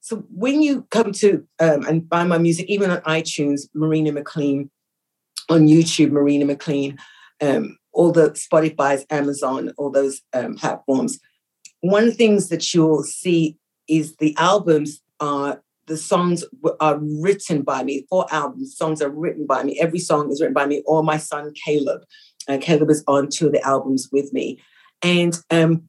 so 0.00 0.24
when 0.30 0.62
you 0.62 0.86
come 0.92 1.10
to 1.14 1.44
um, 1.58 1.84
and 1.84 2.08
buy 2.08 2.22
my 2.22 2.38
music, 2.38 2.66
even 2.68 2.92
on 2.92 3.00
iTunes, 3.00 3.62
Marina 3.74 4.12
McLean, 4.12 4.70
on 5.50 5.66
YouTube, 5.66 6.12
Marina 6.12 6.44
McLean, 6.44 6.96
um, 7.40 7.76
all 7.92 8.12
the 8.12 8.30
Spotify's, 8.30 9.04
Amazon, 9.10 9.72
all 9.76 9.90
those 9.90 10.22
um, 10.32 10.54
platforms, 10.54 11.18
one 11.80 12.04
of 12.04 12.10
the 12.10 12.14
things 12.14 12.50
that 12.50 12.72
you'll 12.72 13.02
see 13.02 13.56
is 13.88 14.14
the 14.16 14.32
albums 14.38 15.02
are 15.18 15.60
the 15.88 15.96
songs 15.96 16.44
are 16.80 16.98
written 17.00 17.62
by 17.62 17.82
me. 17.82 18.06
Four 18.08 18.26
albums, 18.32 18.76
songs 18.76 19.02
are 19.02 19.10
written 19.10 19.44
by 19.44 19.64
me. 19.64 19.78
Every 19.80 19.98
song 19.98 20.30
is 20.30 20.40
written 20.40 20.54
by 20.54 20.66
me 20.66 20.82
or 20.86 21.02
my 21.02 21.16
son 21.16 21.52
Caleb. 21.64 22.02
Uh, 22.48 22.58
is 22.58 23.04
on 23.06 23.28
two 23.28 23.46
of 23.46 23.52
the 23.52 23.62
albums 23.66 24.08
with 24.12 24.32
me, 24.32 24.58
and 25.02 25.38
um, 25.50 25.88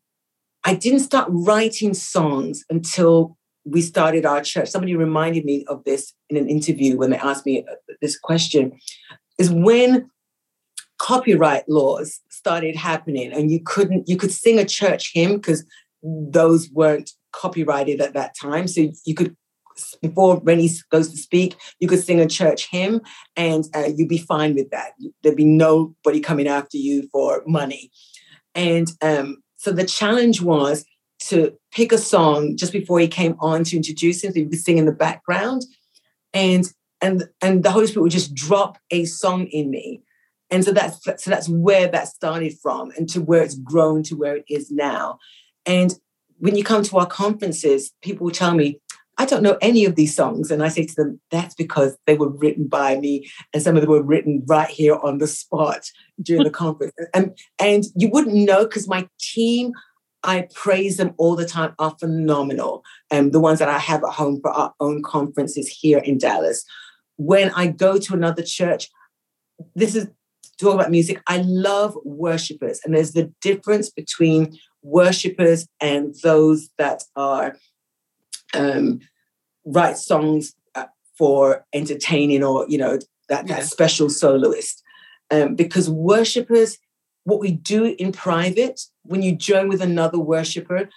I 0.66 0.74
didn't 0.74 1.00
start 1.00 1.28
writing 1.30 1.94
songs 1.94 2.64
until 2.70 3.38
we 3.66 3.82
started 3.82 4.26
our 4.26 4.42
church. 4.42 4.70
Somebody 4.70 4.96
reminded 4.96 5.46
me 5.46 5.66
of 5.68 5.84
this 5.84 6.14
in 6.30 6.38
an 6.38 6.50
interview 6.50 6.98
when 6.98 7.10
they 7.10 7.18
asked 7.18 7.46
me 7.46 7.66
uh, 7.70 7.76
this 8.02 8.18
question. 8.18 8.78
Is 9.38 9.52
when 9.52 10.10
copyright 10.98 11.68
laws 11.70 12.22
started 12.30 12.76
happening 12.76 13.32
and 13.32 13.52
you 13.52 13.60
couldn't 13.64 14.10
you 14.10 14.18
could 14.18 14.32
sing 14.32 14.58
a 14.58 14.66
church 14.66 15.12
hymn 15.14 15.36
because 15.36 15.64
those 16.02 16.70
weren't 16.72 17.12
copyrighted 17.34 18.02
at 18.02 18.14
that 18.14 18.36
time 18.40 18.68
so 18.68 18.90
you 19.06 19.14
could 19.14 19.36
before 20.02 20.42
he 20.46 20.70
goes 20.92 21.10
to 21.10 21.18
speak 21.18 21.56
you 21.80 21.88
could 21.88 22.04
sing 22.04 22.20
a 22.20 22.28
church 22.28 22.70
hymn 22.70 23.02
and 23.36 23.66
uh, 23.76 23.90
you'd 23.96 24.10
be 24.10 24.18
fine 24.18 24.56
with 24.56 24.70
that. 24.72 24.94
There'd 25.22 25.36
be 25.36 25.46
nobody 25.46 26.20
coming 26.20 26.48
after 26.48 26.78
you 26.78 27.08
for 27.12 27.44
money. 27.46 27.92
And 28.56 28.88
um, 29.02 29.38
so 29.56 29.72
the 29.72 29.86
challenge 29.86 30.42
was 30.42 30.86
to 31.20 31.58
pick 31.72 31.92
a 31.92 31.98
song 31.98 32.58
just 32.58 32.74
before 32.74 33.00
he 33.00 33.08
came 33.08 33.36
on 33.40 33.64
to 33.66 33.76
introduce 33.76 34.24
him 34.24 34.32
so 34.32 34.36
he'd 34.36 34.50
be 34.50 34.58
singing 34.58 34.80
in 34.80 34.86
the 34.86 34.92
background. 34.92 35.64
And 36.34 36.66
and 37.02 37.26
and 37.42 37.64
the 37.64 37.72
holy 37.72 37.88
spirit 37.88 38.04
would 38.04 38.12
just 38.12 38.34
drop 38.34 38.78
a 38.92 39.06
song 39.06 39.48
in 39.48 39.70
me. 39.70 40.02
And 40.50 40.64
so 40.64 40.72
that's 40.72 41.04
so 41.04 41.30
that's 41.30 41.50
where 41.50 41.88
that 41.88 42.08
started 42.08 42.58
from 42.62 42.92
and 42.98 43.08
to 43.10 43.22
where 43.22 43.44
it's 43.44 43.56
grown 43.56 44.04
to 44.04 44.16
where 44.16 44.36
it 44.36 44.46
is 44.50 44.72
now. 44.72 45.20
And 45.66 45.94
when 46.40 46.56
you 46.56 46.64
come 46.64 46.84
to 46.84 46.98
our 46.98 47.06
conferences 47.06 47.92
people 48.02 48.26
will 48.26 48.32
tell 48.32 48.54
me 48.54 48.80
i 49.18 49.26
don't 49.26 49.44
know 49.44 49.58
any 49.62 49.86
of 49.86 49.96
these 49.96 50.16
songs 50.16 50.52
and 50.52 50.64
i 50.64 50.68
say 50.68 50.86
to 50.86 50.96
them 50.96 51.20
that's 51.32 51.56
because 51.56 51.98
they 52.06 52.16
were 52.16 52.30
written 52.30 52.68
by 52.68 52.98
me 52.98 53.30
and 53.54 53.64
some 53.64 53.76
of 53.76 53.82
them 53.82 53.92
were 53.92 54.04
written 54.04 54.44
right 54.48 54.70
here 54.70 54.96
on 54.96 55.18
the 55.18 55.28
spot 55.28 55.90
during 56.22 56.44
the 56.44 56.50
conference 56.64 56.94
and 57.14 57.38
and 57.60 57.86
you 57.96 58.10
wouldn't 58.10 58.36
know 58.36 58.64
because 58.66 58.88
my 58.88 59.08
team 59.20 59.72
I 60.24 60.48
praise 60.54 60.98
them 60.98 61.14
all 61.18 61.36
the 61.36 61.46
time 61.46 61.74
are 61.80 61.96
phenomenal. 62.00 62.84
And 63.12 63.28
um, 63.28 63.32
the 63.32 63.40
ones 63.40 63.60
that 63.60 63.70
I 63.70 63.78
have 63.78 64.04
at 64.04 64.14
home 64.14 64.42
for 64.42 64.52
our 64.52 64.74
own 64.80 65.02
conferences 65.04 65.70
here 65.70 66.00
in 66.00 66.18
Dallas. 66.18 66.66
When 67.16 67.52
I 67.52 67.68
go 67.68 67.98
to 67.98 68.14
another 68.14 68.44
church, 68.44 68.90
this 69.76 69.96
is 69.96 70.08
talk 70.60 70.74
about 70.74 70.92
music, 70.92 71.22
I 71.28 71.44
love 71.46 71.98
worshipers. 72.04 72.80
And 72.84 72.96
there's 72.96 73.14
the 73.14 73.32
difference 73.42 73.90
between 73.90 74.58
worshipers 74.82 75.68
and 75.80 76.16
those 76.24 76.70
that 76.78 77.04
are 77.16 77.56
um, 78.54 79.00
write 79.66 79.98
songs 79.98 80.56
uh, 80.76 80.86
for 81.18 81.66
entertaining 81.74 82.44
or, 82.44 82.66
you 82.68 82.78
know, 82.78 83.00
that, 83.30 83.48
that 83.48 83.60
yeah. 83.60 83.64
special 83.64 84.10
soloist. 84.10 84.84
Um, 85.30 85.56
because 85.56 85.90
worshipers, 85.90 86.78
what 87.24 87.40
we 87.40 87.52
do 87.52 87.96
in 88.00 88.12
private, 88.12 88.82
when 89.04 89.22
you 89.22 89.36
join 89.36 89.68
with 89.68 89.82
another 89.82 90.20
worshiper, 90.20 90.90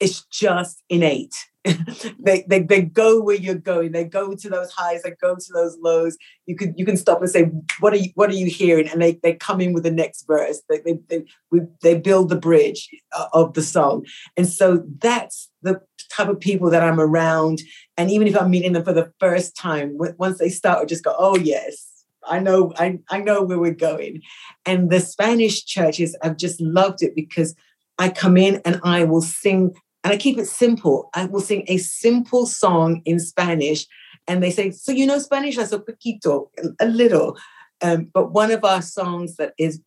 it's 0.00 0.24
just 0.26 0.82
innate. 0.88 1.34
they, 2.18 2.44
they 2.48 2.60
they 2.60 2.82
go 2.82 3.20
where 3.20 3.36
you're 3.36 3.54
going. 3.54 3.92
They 3.92 4.04
go 4.04 4.34
to 4.34 4.48
those 4.48 4.70
highs. 4.70 5.02
They 5.02 5.12
go 5.20 5.34
to 5.34 5.52
those 5.52 5.76
lows. 5.80 6.16
You 6.46 6.54
can 6.54 6.74
you 6.76 6.84
can 6.84 6.96
stop 6.96 7.20
and 7.20 7.30
say, 7.30 7.50
"What 7.80 7.92
are 7.92 7.96
you 7.96 8.10
What 8.14 8.30
are 8.30 8.34
you 8.34 8.46
hearing?" 8.46 8.88
And 8.88 9.02
they 9.02 9.18
they 9.22 9.34
come 9.34 9.60
in 9.60 9.72
with 9.72 9.82
the 9.82 9.90
next 9.90 10.26
verse. 10.26 10.62
They 10.68 10.78
they 10.78 10.98
they, 11.08 11.24
we, 11.50 11.60
they 11.82 11.98
build 11.98 12.28
the 12.28 12.36
bridge 12.36 12.88
uh, 13.16 13.26
of 13.32 13.54
the 13.54 13.62
song, 13.62 14.06
and 14.36 14.48
so 14.48 14.84
that's 15.00 15.50
the 15.62 15.80
type 16.08 16.28
of 16.28 16.40
people 16.40 16.70
that 16.70 16.82
I'm 16.82 17.00
around. 17.00 17.60
And 17.96 18.10
even 18.10 18.26
if 18.26 18.36
I'm 18.36 18.50
meeting 18.50 18.72
them 18.72 18.84
for 18.84 18.92
the 18.92 19.12
first 19.20 19.56
time, 19.56 19.96
once 19.96 20.38
they 20.38 20.48
start, 20.48 20.82
I 20.82 20.84
just 20.84 21.04
go, 21.04 21.14
oh, 21.18 21.36
yes, 21.36 22.04
I 22.26 22.40
know, 22.40 22.72
I, 22.76 22.98
I 23.08 23.18
know 23.18 23.42
where 23.42 23.58
we're 23.58 23.72
going. 23.72 24.22
And 24.64 24.90
the 24.90 25.00
Spanish 25.00 25.64
churches, 25.64 26.16
I've 26.22 26.36
just 26.36 26.60
loved 26.60 27.02
it 27.02 27.14
because 27.14 27.54
I 27.98 28.10
come 28.10 28.36
in 28.36 28.60
and 28.64 28.80
I 28.84 29.04
will 29.04 29.22
sing, 29.22 29.74
and 30.04 30.12
I 30.12 30.16
keep 30.16 30.38
it 30.38 30.46
simple. 30.46 31.08
I 31.14 31.26
will 31.26 31.40
sing 31.40 31.64
a 31.68 31.78
simple 31.78 32.46
song 32.46 33.02
in 33.04 33.18
Spanish. 33.20 33.86
And 34.28 34.42
they 34.42 34.50
say, 34.50 34.70
So 34.70 34.92
you 34.92 35.06
know 35.06 35.18
Spanish? 35.18 35.56
I 35.56 35.64
said, 35.64 35.82
poquito, 35.86 36.48
a 36.80 36.86
little. 36.86 37.36
Um, 37.80 38.10
but 38.12 38.32
one 38.32 38.50
of 38.50 38.64
our 38.64 38.82
songs 38.82 39.36
that 39.36 39.52
is 39.58 39.80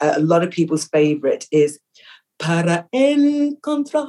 a 0.00 0.20
lot 0.20 0.42
of 0.42 0.50
people's 0.50 0.86
favorite 0.86 1.46
is 1.50 1.78
Para 2.38 2.86
encontrar 2.92 4.04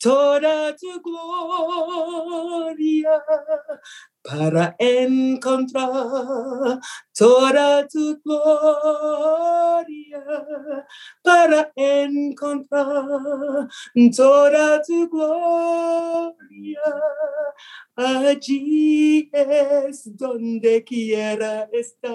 toda 0.00 0.74
tu 0.74 1.00
gloria 1.02 1.98
para 4.22 4.76
encontrar 4.78 5.88
toda 7.16 7.86
tu 7.88 8.20
gloria, 8.24 10.22
para 11.22 11.72
encontrar 11.76 13.68
toda 14.14 14.82
tu 14.82 15.08
gloria. 15.08 16.82
Allí 17.96 19.28
es 19.32 20.04
donde 20.16 20.84
quiera 20.84 21.68
estar. 21.72 22.12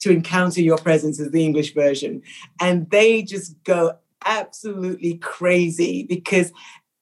To 0.00 0.10
encounter 0.10 0.60
your 0.60 0.78
presence 0.78 1.18
is 1.18 1.32
the 1.32 1.44
English 1.44 1.74
version. 1.74 2.22
And 2.60 2.88
they 2.90 3.22
just 3.22 3.56
go 3.64 3.98
absolutely 4.26 5.18
crazy 5.18 6.04
because 6.08 6.52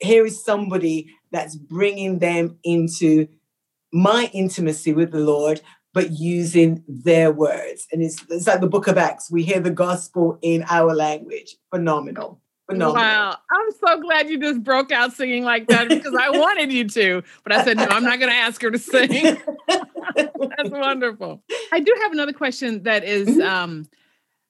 here 0.00 0.24
is 0.24 0.44
somebody 0.44 1.10
that's 1.32 1.56
bringing 1.56 2.18
them 2.18 2.58
into 2.62 3.26
my 3.92 4.30
intimacy 4.32 4.92
with 4.92 5.12
the 5.12 5.20
Lord, 5.20 5.60
but 5.92 6.10
using 6.10 6.84
their 6.86 7.32
words. 7.32 7.86
And 7.92 8.02
it's, 8.02 8.24
it's 8.28 8.46
like 8.46 8.60
the 8.60 8.66
book 8.66 8.88
of 8.88 8.98
Acts. 8.98 9.30
We 9.30 9.42
hear 9.42 9.60
the 9.60 9.70
gospel 9.70 10.38
in 10.42 10.64
our 10.68 10.94
language. 10.94 11.56
Phenomenal. 11.70 12.40
Phenomenal. 12.68 13.02
Wow. 13.02 13.36
I'm 13.50 13.70
so 13.72 14.00
glad 14.00 14.28
you 14.28 14.38
just 14.38 14.64
broke 14.64 14.90
out 14.90 15.12
singing 15.12 15.44
like 15.44 15.68
that 15.68 15.88
because 15.88 16.14
I 16.18 16.30
wanted 16.30 16.72
you 16.72 16.88
to, 16.88 17.22
but 17.42 17.52
I 17.52 17.62
said, 17.62 17.76
no, 17.76 17.84
I'm 17.84 18.04
not 18.04 18.18
going 18.18 18.30
to 18.30 18.36
ask 18.36 18.60
her 18.62 18.70
to 18.70 18.78
sing. 18.78 19.38
That's 20.16 20.70
wonderful. 20.70 21.42
I 21.72 21.80
do 21.80 21.94
have 22.02 22.12
another 22.12 22.32
question 22.32 22.82
that 22.84 23.04
is, 23.04 23.28
mm-hmm. 23.28 23.42
um, 23.42 23.88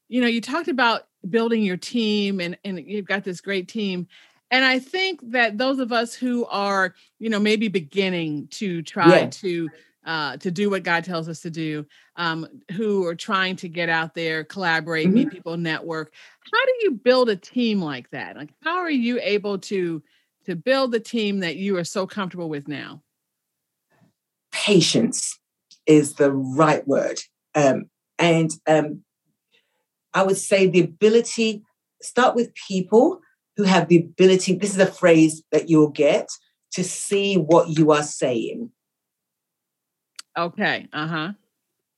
you 0.08 0.20
know, 0.20 0.26
you 0.26 0.40
talked 0.40 0.68
about 0.68 1.06
building 1.28 1.62
your 1.62 1.76
team 1.76 2.40
and, 2.40 2.56
and 2.64 2.78
you've 2.78 3.06
got 3.06 3.24
this 3.24 3.40
great 3.40 3.68
team. 3.68 4.06
And 4.50 4.64
I 4.64 4.78
think 4.78 5.20
that 5.30 5.58
those 5.58 5.78
of 5.78 5.92
us 5.92 6.14
who 6.14 6.44
are, 6.46 6.94
you 7.18 7.28
know, 7.30 7.40
maybe 7.40 7.68
beginning 7.68 8.48
to 8.52 8.82
try 8.82 9.20
yeah. 9.20 9.26
to 9.30 9.70
uh, 10.04 10.36
to 10.36 10.50
do 10.50 10.68
what 10.68 10.82
God 10.82 11.02
tells 11.02 11.28
us 11.28 11.40
to 11.40 11.50
do, 11.50 11.86
um, 12.16 12.46
who 12.72 13.06
are 13.06 13.14
trying 13.14 13.56
to 13.56 13.68
get 13.68 13.88
out 13.88 14.14
there, 14.14 14.44
collaborate, 14.44 15.06
mm-hmm. 15.06 15.14
meet 15.14 15.30
people, 15.30 15.56
network. 15.56 16.12
How 16.52 16.64
do 16.66 16.72
you 16.82 16.90
build 16.92 17.30
a 17.30 17.36
team 17.36 17.80
like 17.80 18.10
that? 18.10 18.36
Like, 18.36 18.50
how 18.62 18.76
are 18.76 18.90
you 18.90 19.18
able 19.22 19.58
to 19.60 20.02
to 20.44 20.54
build 20.54 20.92
the 20.92 21.00
team 21.00 21.40
that 21.40 21.56
you 21.56 21.78
are 21.78 21.84
so 21.84 22.06
comfortable 22.06 22.50
with 22.50 22.68
now? 22.68 23.02
Patience 24.52 25.38
is 25.86 26.14
the 26.14 26.30
right 26.30 26.86
word, 26.86 27.20
um, 27.54 27.86
and 28.18 28.50
um, 28.66 29.02
I 30.14 30.22
would 30.22 30.38
say 30.38 30.66
the 30.66 30.80
ability. 30.80 31.62
Start 32.00 32.34
with 32.34 32.54
people 32.54 33.20
who 33.56 33.64
have 33.64 33.88
the 33.88 33.98
ability, 33.98 34.54
this 34.54 34.74
is 34.74 34.80
a 34.80 34.86
phrase 34.86 35.42
that 35.52 35.68
you'll 35.68 35.90
get, 35.90 36.28
to 36.72 36.82
see 36.82 37.36
what 37.36 37.68
you 37.68 37.92
are 37.92 38.02
saying. 38.02 38.70
Okay. 40.36 40.88
Uh 40.92 41.06
huh. 41.06 41.32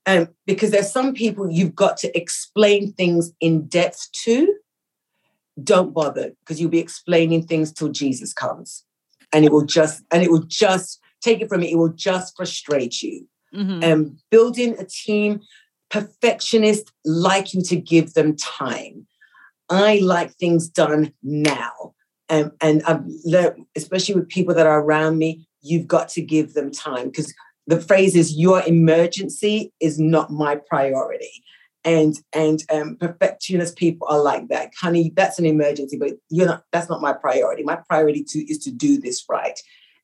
Um, 0.05 0.29
because 0.45 0.71
there's 0.71 0.91
some 0.91 1.13
people 1.13 1.51
you've 1.51 1.75
got 1.75 1.97
to 1.97 2.17
explain 2.17 2.93
things 2.93 3.33
in 3.41 3.67
depth 3.67 4.11
to. 4.23 4.55
Don't 5.61 5.93
bother 5.93 6.33
because 6.39 6.61
you'll 6.61 6.69
be 6.69 6.79
explaining 6.79 7.45
things 7.45 7.73
till 7.73 7.89
Jesus 7.89 8.31
comes, 8.31 8.85
and 9.33 9.43
it 9.43 9.51
will 9.51 9.65
just 9.65 10.03
and 10.11 10.21
it 10.21 10.31
will 10.31 10.43
just 10.43 11.01
take 11.19 11.41
it 11.41 11.49
from 11.49 11.61
me. 11.61 11.71
It 11.71 11.77
will 11.77 11.89
just 11.89 12.37
frustrate 12.37 13.01
you. 13.01 13.27
Mm-hmm. 13.55 13.83
Um, 13.83 14.17
building 14.29 14.77
a 14.77 14.85
team, 14.85 15.41
perfectionists 15.89 16.91
like 17.05 17.53
you 17.53 17.61
to 17.63 17.75
give 17.75 18.13
them 18.13 18.35
time. 18.35 19.07
I 19.69 19.99
like 19.99 20.33
things 20.33 20.69
done 20.69 21.13
now. 21.23 21.93
Um, 22.29 22.51
and 22.61 22.83
I've 22.83 23.03
learned, 23.25 23.65
especially 23.75 24.15
with 24.15 24.29
people 24.29 24.53
that 24.55 24.67
are 24.67 24.81
around 24.81 25.17
me, 25.17 25.47
you've 25.61 25.87
got 25.87 26.09
to 26.09 26.21
give 26.21 26.53
them 26.53 26.71
time 26.71 27.05
because 27.05 27.33
the 27.67 27.79
phrase 27.79 28.15
is 28.15 28.37
your 28.37 28.63
emergency 28.63 29.73
is 29.79 29.99
not 29.99 30.31
my 30.31 30.55
priority. 30.55 31.43
And 31.83 32.19
and 32.33 32.63
um, 32.69 32.97
perfectionist 32.97 33.77
people 33.77 34.07
are 34.09 34.21
like 34.21 34.49
that. 34.49 34.71
Honey, 34.79 35.13
that's 35.15 35.39
an 35.39 35.45
emergency, 35.45 35.97
but 35.97 36.13
you're 36.29 36.47
not 36.47 36.63
that's 36.73 36.89
not 36.89 37.01
my 37.01 37.13
priority. 37.13 37.63
My 37.63 37.77
priority 37.87 38.25
to 38.29 38.39
is 38.51 38.57
to 38.59 38.71
do 38.71 38.99
this 38.99 39.23
right. 39.29 39.57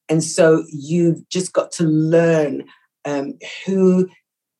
And 0.08 0.24
so 0.24 0.64
you've 0.72 1.28
just 1.30 1.52
got 1.52 1.72
to 1.74 1.84
learn 1.84 2.66
um, 3.06 3.34
who 3.66 4.10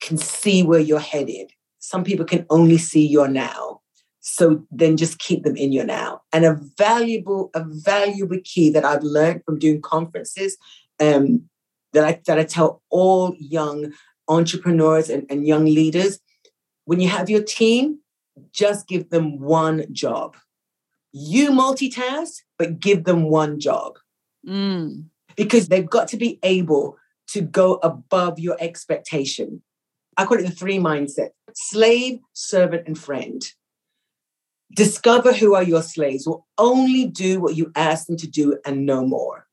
can 0.04 0.18
see 0.18 0.64
where 0.64 0.80
you're 0.80 1.00
headed. 1.00 1.52
Some 1.80 2.04
people 2.04 2.26
can 2.26 2.46
only 2.50 2.78
see 2.78 3.06
your 3.06 3.28
now 3.28 3.82
so 4.26 4.64
then 4.72 4.96
just 4.96 5.20
keep 5.20 5.44
them 5.44 5.58
in 5.58 5.74
your 5.74 5.84
now. 5.84 6.22
And 6.32 6.46
a 6.46 6.58
valuable, 6.78 7.52
a 7.54 7.64
valuable 7.68 8.40
key 8.44 8.70
that 8.70 8.86
I've 8.86 9.04
learned 9.04 9.44
from 9.44 9.60
doing 9.60 9.82
conferences 9.82 10.58
um, 11.02 11.50
that 11.92 12.06
I 12.06 12.22
that 12.26 12.40
I 12.40 12.46
tell 12.46 12.82
all 12.90 13.36
young 13.38 13.92
entrepreneurs 14.30 15.10
and, 15.10 15.26
and 15.30 15.46
young 15.46 15.66
leaders, 15.66 16.20
when 16.86 17.02
you 17.02 17.10
have 17.10 17.30
your 17.30 17.44
team, 17.44 18.00
just 18.54 18.88
give 18.88 19.10
them 19.10 19.42
one 19.42 19.86
job. 19.94 20.38
You 21.12 21.52
multitask, 21.52 22.38
but 22.58 22.80
give 22.80 23.04
them 23.04 23.24
one 23.24 23.60
job. 23.60 24.00
Mm. 24.48 25.06
Because 25.36 25.68
they've 25.68 25.90
got 25.90 26.08
to 26.10 26.18
be 26.18 26.40
able 26.44 26.98
to 27.28 27.42
go 27.42 27.76
above 27.84 28.40
your 28.40 28.56
expectation. 28.62 29.62
I 30.18 30.26
call 30.26 30.40
it 30.40 30.44
the 30.44 30.52
three 30.52 30.78
mindset 30.78 31.30
slave, 31.56 32.20
servant, 32.34 32.88
and 32.88 32.98
friend. 32.98 33.44
Discover 34.76 35.34
who 35.34 35.54
are 35.54 35.64
your 35.64 35.84
slaves, 35.84 36.26
will 36.26 36.48
only 36.58 37.06
do 37.06 37.40
what 37.40 37.56
you 37.56 37.72
ask 37.76 38.08
them 38.08 38.18
to 38.18 38.28
do 38.28 38.58
and 38.66 38.86
no 38.86 39.06
more. 39.06 39.46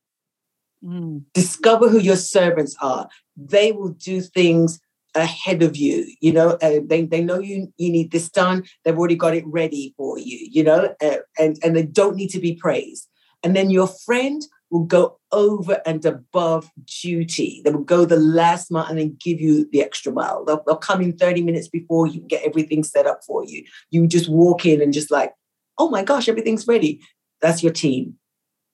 Mm. 0.83 1.23
Discover 1.33 1.89
who 1.89 1.99
your 1.99 2.15
servants 2.15 2.75
are. 2.81 3.07
They 3.37 3.71
will 3.71 3.89
do 3.89 4.21
things 4.21 4.79
ahead 5.13 5.61
of 5.61 5.77
you. 5.77 6.07
You 6.21 6.33
know, 6.33 6.49
uh, 6.61 6.79
they, 6.83 7.05
they 7.05 7.21
know 7.21 7.39
you, 7.39 7.71
you 7.77 7.91
need 7.91 8.11
this 8.11 8.29
done. 8.29 8.63
They've 8.83 8.97
already 8.97 9.15
got 9.15 9.35
it 9.35 9.45
ready 9.45 9.93
for 9.95 10.17
you, 10.17 10.47
you 10.49 10.63
know, 10.63 10.95
uh, 11.01 11.17
and, 11.37 11.57
and 11.63 11.75
they 11.75 11.83
don't 11.83 12.15
need 12.15 12.29
to 12.29 12.39
be 12.39 12.55
praised. 12.55 13.07
And 13.43 13.55
then 13.55 13.69
your 13.69 13.87
friend 13.87 14.41
will 14.71 14.85
go 14.85 15.19
over 15.31 15.81
and 15.85 16.03
above 16.05 16.71
duty. 17.01 17.61
They 17.63 17.71
will 17.71 17.83
go 17.83 18.05
the 18.05 18.17
last 18.17 18.71
mile 18.71 18.85
and 18.85 18.97
then 18.97 19.17
give 19.19 19.39
you 19.39 19.69
the 19.71 19.81
extra 19.81 20.11
mile. 20.11 20.45
They'll, 20.45 20.63
they'll 20.65 20.77
come 20.77 21.01
in 21.01 21.17
30 21.17 21.43
minutes 21.43 21.67
before 21.67 22.07
you 22.07 22.21
get 22.21 22.43
everything 22.43 22.83
set 22.83 23.05
up 23.05 23.19
for 23.25 23.43
you. 23.45 23.63
You 23.91 24.07
just 24.07 24.29
walk 24.29 24.65
in 24.65 24.81
and 24.81 24.93
just 24.93 25.11
like, 25.11 25.33
oh 25.77 25.89
my 25.89 26.03
gosh, 26.03 26.29
everything's 26.29 26.67
ready. 26.67 27.01
That's 27.41 27.61
your 27.61 27.73
team. 27.73 28.15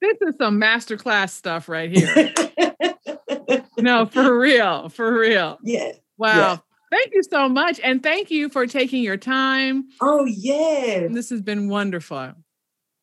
This 0.00 0.16
is 0.22 0.34
some 0.38 0.60
masterclass 0.60 1.30
stuff 1.30 1.68
right 1.68 1.90
here. 1.90 2.32
no, 3.78 4.06
for 4.06 4.38
real, 4.38 4.88
for 4.90 5.12
real. 5.18 5.58
Yeah. 5.64 5.92
Wow. 6.16 6.36
Yeah. 6.36 6.56
Thank 6.90 7.12
you 7.12 7.22
so 7.22 7.48
much. 7.48 7.80
And 7.80 8.02
thank 8.02 8.30
you 8.30 8.48
for 8.48 8.66
taking 8.66 9.02
your 9.02 9.16
time. 9.16 9.88
Oh, 10.00 10.24
yeah. 10.24 11.08
This 11.10 11.30
has 11.30 11.42
been 11.42 11.68
wonderful. 11.68 12.34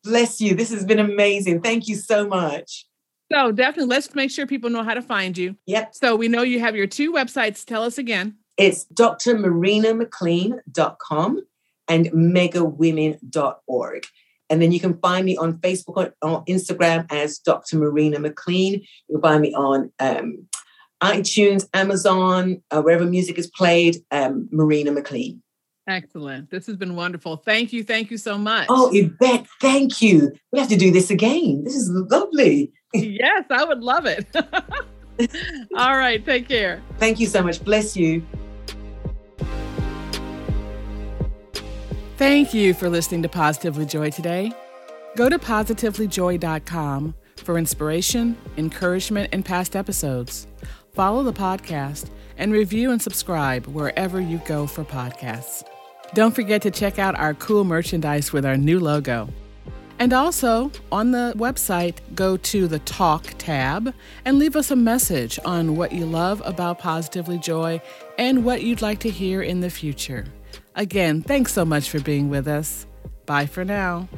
Bless 0.06 0.40
you. 0.40 0.54
This 0.54 0.70
has 0.70 0.84
been 0.84 1.00
amazing. 1.00 1.62
Thank 1.62 1.88
you 1.88 1.96
so 1.96 2.24
much. 2.26 2.86
So 3.32 3.50
definitely 3.50 3.88
let's 3.88 4.14
make 4.14 4.30
sure 4.30 4.46
people 4.46 4.70
know 4.70 4.84
how 4.84 4.94
to 4.94 5.02
find 5.02 5.36
you. 5.36 5.56
Yep. 5.66 5.96
So 5.96 6.14
we 6.14 6.28
know 6.28 6.42
you 6.42 6.60
have 6.60 6.76
your 6.76 6.86
two 6.86 7.12
websites. 7.12 7.64
Tell 7.64 7.82
us 7.82 7.98
again. 7.98 8.36
It's 8.56 8.86
drmarinamclean.com 8.94 11.40
and 11.88 12.06
megawomen.org. 12.06 14.06
And 14.48 14.62
then 14.62 14.70
you 14.70 14.78
can 14.78 14.96
find 14.98 15.26
me 15.26 15.36
on 15.36 15.58
Facebook 15.58 16.12
or 16.22 16.44
Instagram 16.44 17.10
as 17.10 17.38
Dr. 17.38 17.78
Marina 17.78 18.20
McLean. 18.20 18.84
You'll 19.08 19.20
find 19.20 19.42
me 19.42 19.52
on 19.54 19.90
um, 19.98 20.46
iTunes, 21.02 21.68
Amazon, 21.74 22.62
uh, 22.70 22.80
wherever 22.80 23.04
music 23.04 23.38
is 23.38 23.48
played, 23.48 23.96
um, 24.12 24.48
Marina 24.52 24.92
McLean. 24.92 25.42
Excellent. 25.88 26.50
This 26.50 26.66
has 26.66 26.76
been 26.76 26.96
wonderful. 26.96 27.36
Thank 27.36 27.72
you. 27.72 27.84
Thank 27.84 28.10
you 28.10 28.18
so 28.18 28.36
much. 28.36 28.66
Oh, 28.68 28.90
Yvette, 28.92 29.46
thank 29.60 30.02
you. 30.02 30.32
We 30.52 30.58
have 30.58 30.68
to 30.68 30.76
do 30.76 30.90
this 30.90 31.10
again. 31.10 31.62
This 31.62 31.76
is 31.76 31.88
lovely. 31.90 32.72
yes, 32.94 33.44
I 33.50 33.64
would 33.64 33.80
love 33.80 34.04
it. 34.06 34.26
All 35.76 35.96
right. 35.96 36.24
Take 36.24 36.48
care. 36.48 36.82
Thank 36.98 37.20
you 37.20 37.26
so 37.26 37.42
much. 37.42 37.64
Bless 37.64 37.96
you. 37.96 38.26
Thank 42.16 42.52
you 42.54 42.74
for 42.74 42.88
listening 42.88 43.22
to 43.22 43.28
Positively 43.28 43.86
Joy 43.86 44.10
today. 44.10 44.50
Go 45.16 45.28
to 45.28 45.38
positivelyjoy.com 45.38 47.14
for 47.36 47.58
inspiration, 47.58 48.36
encouragement, 48.56 49.28
and 49.32 49.44
past 49.44 49.76
episodes. 49.76 50.46
Follow 50.94 51.22
the 51.22 51.32
podcast 51.32 52.10
and 52.38 52.52
review 52.52 52.90
and 52.90 53.00
subscribe 53.00 53.66
wherever 53.66 54.20
you 54.20 54.38
go 54.46 54.66
for 54.66 54.82
podcasts. 54.82 55.62
Don't 56.16 56.34
forget 56.34 56.62
to 56.62 56.70
check 56.70 56.98
out 56.98 57.14
our 57.18 57.34
cool 57.34 57.62
merchandise 57.62 58.32
with 58.32 58.46
our 58.46 58.56
new 58.56 58.80
logo. 58.80 59.28
And 59.98 60.14
also, 60.14 60.72
on 60.90 61.10
the 61.10 61.34
website, 61.36 61.98
go 62.14 62.38
to 62.38 62.66
the 62.66 62.78
Talk 62.78 63.34
tab 63.36 63.92
and 64.24 64.38
leave 64.38 64.56
us 64.56 64.70
a 64.70 64.76
message 64.76 65.38
on 65.44 65.76
what 65.76 65.92
you 65.92 66.06
love 66.06 66.40
about 66.46 66.78
Positively 66.78 67.36
Joy 67.36 67.82
and 68.16 68.46
what 68.46 68.62
you'd 68.62 68.80
like 68.80 69.00
to 69.00 69.10
hear 69.10 69.42
in 69.42 69.60
the 69.60 69.68
future. 69.68 70.24
Again, 70.74 71.20
thanks 71.20 71.52
so 71.52 71.66
much 71.66 71.90
for 71.90 72.00
being 72.00 72.30
with 72.30 72.48
us. 72.48 72.86
Bye 73.26 73.44
for 73.44 73.66
now. 73.66 74.08